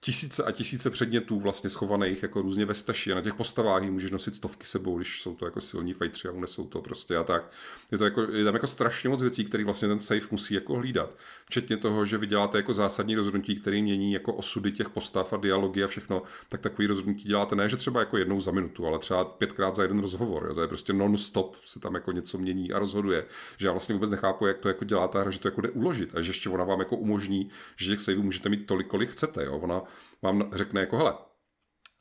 [0.00, 3.92] tisíce a tisíce předmětů vlastně schovaných jako různě ve staši a na těch postavách jich
[3.92, 7.24] můžeš nosit stovky sebou, když jsou to jako silní fajtři a unesou to prostě a
[7.24, 7.50] tak.
[7.92, 10.74] Je, to jako, je tam jako strašně moc věcí, které vlastně ten safe musí jako
[10.74, 11.10] hlídat.
[11.46, 15.36] Včetně toho, že vy děláte jako zásadní rozhodnutí, které mění jako osudy těch postav a
[15.36, 18.98] dialogy a všechno, tak takový rozhodnutí děláte ne, že třeba jako jednou za minutu, ale
[18.98, 20.46] třeba pětkrát za jeden rozhovor.
[20.48, 20.54] Jo.
[20.54, 23.24] To je prostě non-stop se tam jako něco mění a rozhoduje.
[23.56, 25.70] Že já vlastně vůbec nechápu, jak to jako dělá ta hra, že to jako jde
[25.70, 29.10] uložit a že ještě ona vám jako umožní, že těch saveů můžete mít tolik, kolik
[29.10, 29.44] chcete.
[29.44, 29.58] Jo.
[29.58, 29.82] Ona
[30.22, 31.14] vám řekne jako, hele,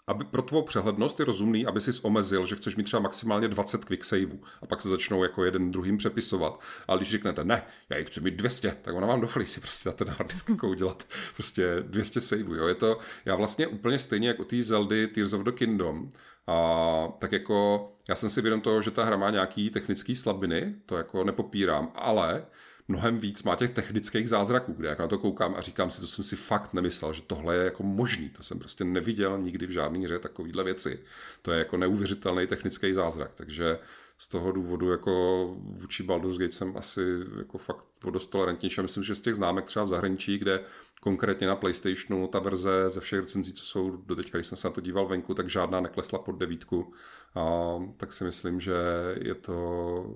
[0.07, 3.85] aby pro tvou přehlednost je rozumný, aby si omezil, že chceš mít třeba maximálně 20
[3.85, 6.59] quick saveů a pak se začnou jako jeden druhým přepisovat.
[6.87, 9.89] Ale když řeknete, ne, já jich chci mít 200, tak ona vám dovolí si prostě
[9.89, 12.55] na ten hard disk jako udělat prostě 200 saveů.
[12.55, 12.67] Jo.
[12.67, 16.09] Je to, já vlastně úplně stejně jako ty Zeldy Tears of the Kingdom,
[16.47, 20.75] a tak jako já jsem si vědom toho, že ta hra má nějaký technické slabiny,
[20.85, 22.45] to jako nepopírám, ale
[22.87, 26.07] mnohem víc má těch technických zázraků, kde jak na to koukám a říkám si, to
[26.07, 28.29] jsem si fakt nemyslel, že tohle je jako možný.
[28.29, 30.99] To jsem prostě neviděl nikdy v žádné hře takovýhle věci.
[31.41, 33.79] To je jako neuvěřitelný technický zázrak, takže
[34.17, 37.01] z toho důvodu jako vůči Baldur's Gate jsem asi
[37.37, 38.81] jako fakt dost tolerantnější.
[38.81, 40.63] Myslím, že z těch známek třeba v zahraničí, kde
[41.01, 44.67] konkrétně na PlayStationu ta verze ze všech recenzí, co jsou do teďka, když jsem se
[44.67, 46.93] na to díval venku, tak žádná neklesla pod devítku.
[47.35, 48.73] A, tak si myslím, že
[49.21, 50.15] je to,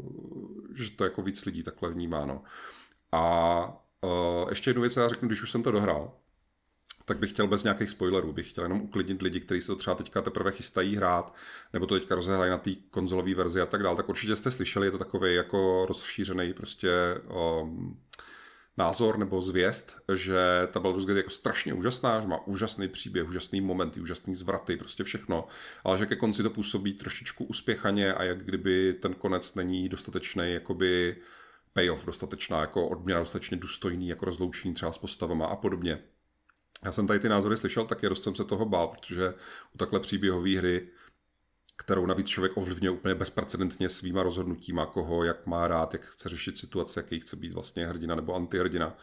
[0.76, 2.43] že to jako víc lidí takhle vnímáno.
[3.12, 3.64] A
[4.02, 6.14] uh, ještě jednu věc já řeknu, když už jsem to dohrál,
[7.10, 9.95] tak bych chtěl bez nějakých spoilerů, bych chtěl jenom uklidnit lidi, kteří se to třeba
[9.95, 11.36] teďka teprve chystají hrát,
[11.74, 14.88] nebo to teďka rozehrají na té konzolové verzi a tak dále, tak určitě jste slyšeli,
[14.88, 16.89] je to takový jako rozšířený prostě
[17.62, 17.99] um,
[18.78, 20.38] názor nebo zvěst, že
[20.72, 24.78] ta Baldur's Gate je jako strašně úžasná, že má úžasný příběh, úžasný momenty, úžasný zvraty,
[24.78, 25.47] prostě všechno,
[25.84, 30.53] ale že ke konci to působí trošičku uspěchaně a jak kdyby ten konec není dostatečný
[30.53, 31.16] jakoby
[31.74, 35.99] payoff, dostatečná jako odměna, dostatečně důstojný jako rozloučení třeba s postavama a podobně.
[36.84, 39.34] Já jsem tady ty názory slyšel, tak je dost jsem se toho bál, protože
[39.75, 40.88] u takhle příběhové hry
[41.80, 46.57] kterou navíc člověk ovlivňuje úplně bezprecedentně svýma rozhodnutíma, koho, jak má rád, jak chce řešit
[46.57, 48.97] situace, jaký chce být vlastně hrdina nebo antihrdina,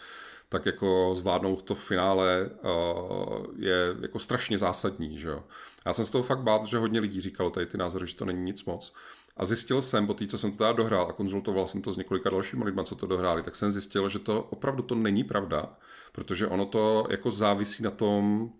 [0.49, 5.19] tak jako zvládnout to v finále uh, je jako strašně zásadní.
[5.19, 5.45] Že jo?
[5.87, 8.25] Já jsem z toho fakt bál, že hodně lidí říkalo tady ty názory, že to
[8.25, 8.95] není nic moc.
[9.37, 11.97] A zjistil jsem, po té, co jsem to teda dohrál a konzultoval jsem to s
[11.97, 15.77] několika dalšími lidmi, co to dohráli, tak jsem zjistil, že to opravdu to není pravda,
[16.13, 18.51] protože ono to jako závisí na tom,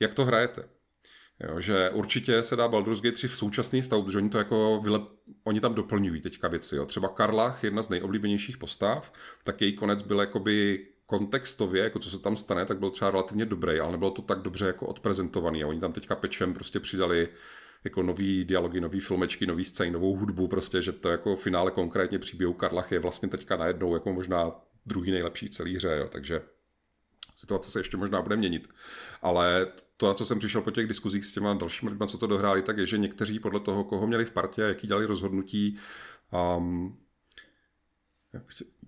[0.00, 0.68] jak to hrajete.
[1.40, 4.80] Jo, že určitě se dá Baldur's Gate 3 v současný stav, protože oni to jako
[4.84, 5.02] vylep,
[5.44, 6.76] oni tam doplňují teďka věci.
[6.76, 6.86] Jo.
[6.86, 9.12] Třeba Karlach, jedna z nejoblíbenějších postav,
[9.44, 13.46] tak její konec byl jakoby kontextově, jako co se tam stane, tak byl třeba relativně
[13.46, 15.64] dobrý, ale nebylo to tak dobře jako odprezentovaný.
[15.64, 17.28] A oni tam teďka pečem prostě přidali
[17.86, 22.18] jako nový dialogy, nový filmečky, nový scény, novou hudbu, prostě, že to jako finále konkrétně
[22.18, 24.52] příběhu Karlach je vlastně teďka najednou jako možná
[24.86, 26.08] druhý nejlepší v celé hře, jo.
[26.12, 26.42] takže
[27.36, 28.68] situace se ještě možná bude měnit.
[29.22, 29.66] Ale
[29.96, 32.62] to, na co jsem přišel po těch diskuzích s těma dalšími lidmi, co to dohráli,
[32.62, 35.78] tak je, že někteří podle toho, koho měli v partě a jaký dělali rozhodnutí,
[36.56, 36.98] um,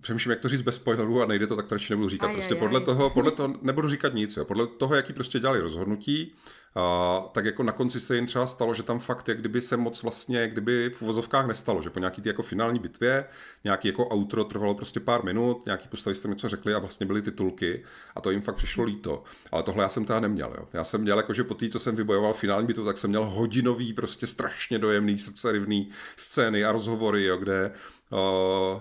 [0.01, 2.27] přemýšlím, jak to říct bez spoilerů a nejde to, tak to radši nebudu říkat.
[2.27, 2.85] Aj, prostě aj, podle, aj.
[2.85, 4.37] Toho, podle toho nebudu říkat nic.
[4.37, 4.45] Jo.
[4.45, 6.35] Podle toho, jaký prostě dělali rozhodnutí,
[6.75, 9.77] a, tak jako na konci se jim třeba stalo, že tam fakt, jak kdyby se
[9.77, 13.25] moc vlastně, kdyby v uvozovkách nestalo, že po nějaký ty jako finální bitvě,
[13.63, 17.21] nějaký jako outro trvalo prostě pár minut, nějaký postavy jste něco řekli a vlastně byly
[17.21, 17.83] titulky
[18.15, 19.23] a to jim fakt přišlo líto.
[19.51, 20.53] Ale tohle já jsem teda neměl.
[20.57, 20.67] Jo.
[20.73, 23.25] Já jsem měl, jako, že po té, co jsem vybojoval finální bitvu, tak jsem měl
[23.25, 27.71] hodinový, prostě strašně dojemný, srdcerivný scény a rozhovory, jo, kde
[28.11, 28.79] uh,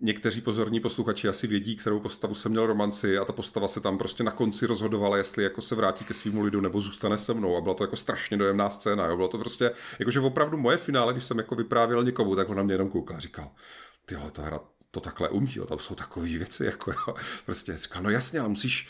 [0.00, 3.98] někteří pozorní posluchači asi vědí, kterou postavu jsem měl romanci a ta postava se tam
[3.98, 7.56] prostě na konci rozhodovala, jestli jako se vrátí ke svým lidu nebo zůstane se mnou
[7.56, 9.06] a byla to jako strašně dojemná scéna.
[9.06, 9.16] Jo.
[9.16, 12.62] Bylo to prostě, jakože opravdu moje finále, když jsem jako vyprávěl někomu, tak on na
[12.62, 13.50] mě jenom koukal a říkal,
[14.04, 14.60] tyhle, ta hra
[14.90, 17.14] to takhle umí, jo, tam jsou takové věci, jako jo.
[17.46, 18.88] Prostě říkal, no jasně, ale musíš,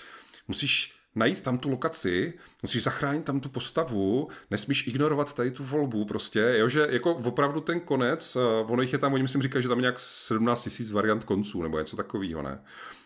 [0.49, 6.05] musíš najít tam tu lokaci, musíš zachránit tam tu postavu, nesmíš ignorovat tady tu volbu
[6.05, 9.63] prostě, jo, že jako opravdu ten konec, uh, ono jich je tam, oni myslím říkají,
[9.63, 12.61] že tam nějak 17 tisíc variant konců nebo něco takového, ne?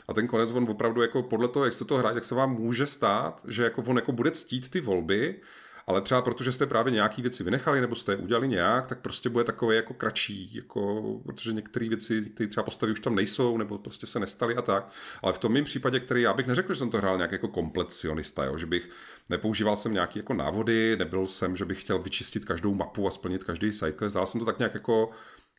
[0.09, 2.55] A ten konec, on opravdu jako podle toho, jak se to hraje, tak se vám
[2.55, 5.41] může stát, že jako on jako bude ctít ty volby,
[5.87, 9.29] ale třeba protože jste právě nějaký věci vynechali nebo jste je udělali nějak, tak prostě
[9.29, 13.79] bude takové jako kratší, jako, protože některé věci, které třeba postavy už tam nejsou nebo
[13.79, 14.91] prostě se nestaly a tak.
[15.23, 17.49] Ale v tom mém případě, který já bych neřekl, že jsem to hrál nějak jako
[17.49, 18.59] komplecionista, jo?
[18.59, 18.91] že bych
[19.29, 23.45] nepoužíval jsem nějaké jako návody, nebyl jsem, že bych chtěl vyčistit každou mapu a splnit
[23.45, 25.11] každý sidequest, dál jsem to tak nějak jako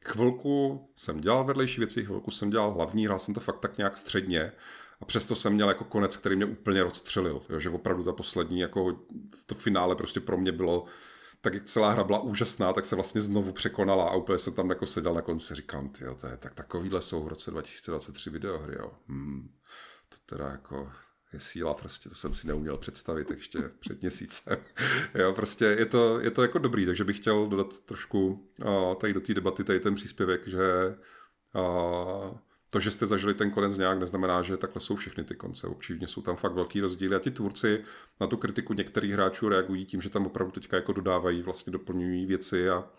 [0.05, 3.97] chvilku jsem dělal vedlejší věci, chvilku jsem dělal hlavní, hrál jsem to fakt tak nějak
[3.97, 4.51] středně
[5.03, 7.41] a přesto jsem měl jako konec, který mě úplně rozstřelil.
[7.49, 8.99] Jo, že opravdu ta poslední, jako
[9.45, 10.85] to finále prostě pro mě bylo,
[11.41, 14.69] tak jak celá hra byla úžasná, tak se vlastně znovu překonala a úplně se tam
[14.69, 15.55] jako seděl na konci.
[15.55, 18.91] Říkám, ty, to je tak takovýhle jsou v roce 2023 videohry, jo.
[19.07, 19.49] Hmm,
[20.09, 20.91] to teda jako
[21.33, 24.57] je síla prostě, to jsem si neuměl představit ještě před měsícem.
[25.15, 29.13] jo, prostě je to, je to jako dobrý, takže bych chtěl dodat trošku uh, tady
[29.13, 30.95] do té debaty tady ten příspěvek, že
[31.55, 32.37] uh,
[32.73, 35.67] to, že jste zažili ten konec nějak, neznamená, že takhle jsou všechny ty konce.
[35.67, 37.83] Občivně jsou tam fakt velký rozdíly a ti tvůrci
[38.21, 42.25] na tu kritiku některých hráčů reagují tím, že tam opravdu teďka jako dodávají, vlastně doplňují
[42.25, 42.89] věci a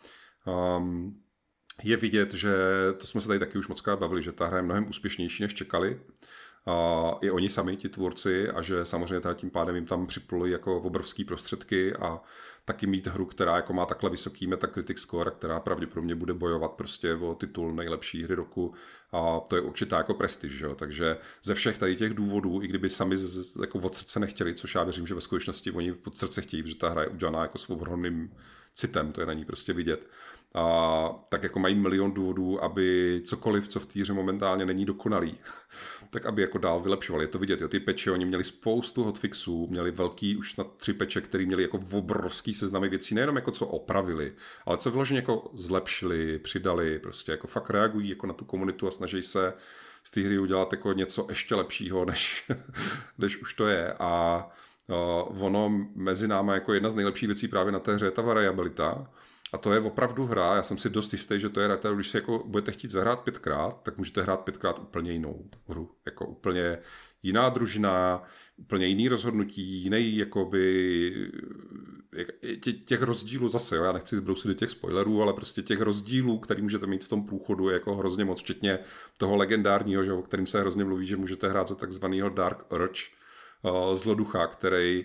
[0.77, 1.21] um,
[1.83, 2.55] je vidět, že
[2.99, 5.55] to jsme se tady taky už moc bavili, že ta hra je mnohem úspěšnější, než
[5.55, 6.01] čekali.
[6.67, 10.81] a i oni sami, ti tvůrci, a že samozřejmě tím pádem jim tam připluli jako
[10.81, 12.21] obrovský prostředky a
[12.65, 17.15] taky mít hru, která jako má takhle vysoký Metacritic score, která pravděpodobně bude bojovat prostě
[17.15, 18.75] o titul nejlepší hry roku
[19.13, 20.75] a to je určitá jako prestiž, jo?
[20.75, 24.75] takže ze všech tady těch důvodů, i kdyby sami z, jako od srdce nechtěli, což
[24.75, 27.59] já věřím, že ve skutečnosti oni od srdce chtějí, protože ta hra je udělaná jako
[27.59, 28.35] s ohromným
[28.75, 30.07] citem, to je na ní prostě vidět,
[30.55, 35.39] a tak jako mají milion důvodů, aby cokoliv, co v týře momentálně není dokonalý,
[36.11, 37.25] tak aby jako dál vylepšovali.
[37.25, 40.93] Je to vidět, jo, ty peče, oni měli spoustu hotfixů, měli velký už na tři
[40.93, 44.33] peče, který měli jako obrovský seznamy věcí, nejenom jako co opravili,
[44.67, 48.91] ale co vyloženě jako zlepšili, přidali, prostě jako fakt reagují jako na tu komunitu a
[48.91, 49.53] snaží se
[50.05, 52.51] z té hry udělat jako něco ještě lepšího, než,
[53.19, 53.95] než už to je.
[53.99, 54.45] A
[54.87, 58.23] uh, ono mezi námi jako jedna z nejlepších věcí právě na té hře je ta
[58.23, 59.07] variabilita,
[59.55, 62.09] a to je opravdu hra, já jsem si dost jistý, že to je hra, když
[62.09, 65.91] si jako budete chtít zahrát pětkrát, tak můžete hrát pětkrát úplně jinou hru.
[66.07, 66.79] Jako úplně
[67.23, 68.23] jiná družina,
[68.57, 71.15] úplně jiný rozhodnutí, jiný jakoby
[72.85, 76.63] těch rozdílů zase, jo, já nechci brousit do těch spoilerů, ale prostě těch rozdílů, který
[76.63, 78.79] můžete mít v tom průchodu je jako hrozně moc, včetně
[79.19, 83.03] toho legendárního, že, o kterým se hrozně mluví, že můžete hrát za takzvaného Dark Urge,
[83.63, 85.05] uh, zloducha, který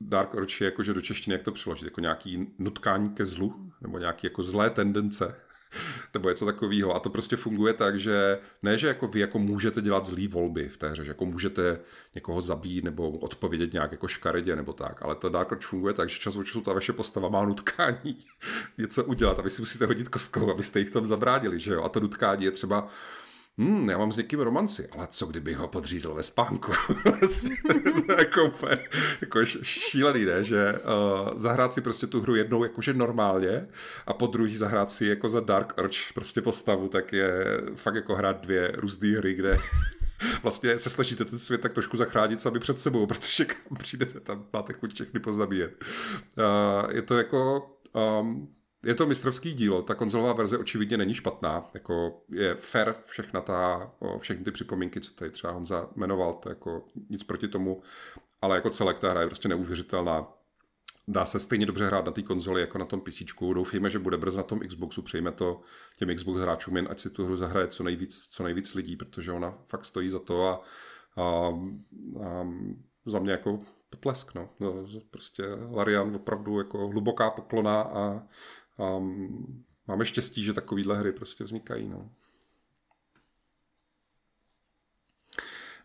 [0.00, 4.26] Dark je jakože do češtiny, jak to přeložit, jako nějaký nutkání ke zlu, nebo nějaký
[4.26, 5.34] jako zlé tendence,
[6.14, 6.94] nebo něco takového.
[6.94, 10.68] A to prostě funguje tak, že ne, že jako vy jako můžete dělat zlý volby
[10.68, 11.80] v té hře, že jako můžete
[12.14, 16.08] někoho zabít nebo odpovědět nějak jako škaredě nebo tak, ale to Dark Urge funguje tak,
[16.08, 18.18] že čas od času ta vaše postava má nutkání
[18.78, 21.82] něco udělat a vy si musíte hodit kostkou, abyste jich v tom zabránili, že jo?
[21.82, 22.88] A to nutkání je třeba
[23.58, 26.72] hmm, já mám s někým romanci, ale co kdyby ho podřízl ve spánku?
[27.20, 27.56] Vlastně,
[28.18, 28.52] jako,
[29.20, 30.44] jako šílený, ne?
[30.44, 33.68] Že uh, zahrát si prostě tu hru jednou jakože normálně
[34.06, 38.14] a po druhý zahrát si jako za Dark Urge prostě postavu, tak je fakt jako
[38.14, 39.58] hrát dvě různé hry, kde
[40.42, 44.44] vlastně se snažíte ten svět tak trošku zachránit sami před sebou, protože kam přijdete, tam
[44.52, 45.84] máte chuť všechny pozabíjet.
[46.36, 47.70] Uh, je to jako
[48.20, 48.48] um,
[48.84, 53.92] je to mistrovský dílo, ta konzolová verze očividně není špatná, jako je fair všechna ta,
[54.18, 57.82] všechny ty připomínky, co tady třeba Honza jmenoval, to jako nic proti tomu,
[58.42, 60.28] ale jako celek ta hra je prostě neuvěřitelná.
[61.08, 63.22] Dá se stejně dobře hrát na té konzoli jako na tom PC.
[63.54, 65.60] Doufejme, že bude brzo na tom Xboxu, přejme to
[65.96, 69.32] těm Xbox hráčům jen, ať si tu hru zahraje co nejvíc, co nejvíc lidí, protože
[69.32, 70.62] ona fakt stojí za to a,
[71.16, 71.48] a,
[72.24, 72.46] a
[73.06, 73.58] za mě jako
[73.90, 74.48] potlesk, no.
[74.60, 74.86] no.
[75.10, 78.22] Prostě Larian opravdu jako hluboká poklona a
[78.78, 81.88] Um, máme štěstí, že takovýhle hry prostě vznikají.
[81.88, 82.10] No.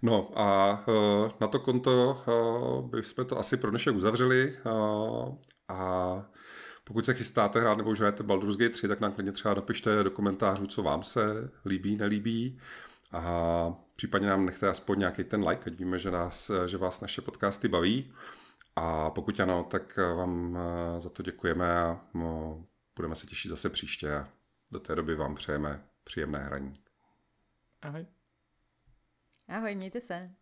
[0.01, 5.35] No a uh, na to konto uh, bychom to asi pro dnešek uzavřeli uh,
[5.67, 6.25] a
[6.83, 10.03] pokud se chystáte hrát nebo už hrajete Baldur's Gate 3, tak nám klidně třeba napište
[10.03, 12.59] do komentářů, co vám se líbí, nelíbí
[13.11, 17.21] a případně nám nechte aspoň nějaký ten like, ať víme, že, nás, že vás naše
[17.21, 18.13] podcasty baví.
[18.75, 20.57] A pokud ano, tak vám
[20.97, 22.65] za to děkujeme a no,
[22.95, 24.29] budeme se těšit zase příště a
[24.71, 26.83] do té doby vám přejeme příjemné hraní.
[27.81, 28.05] Ahoj.
[29.47, 30.35] Ahoj, mějte se.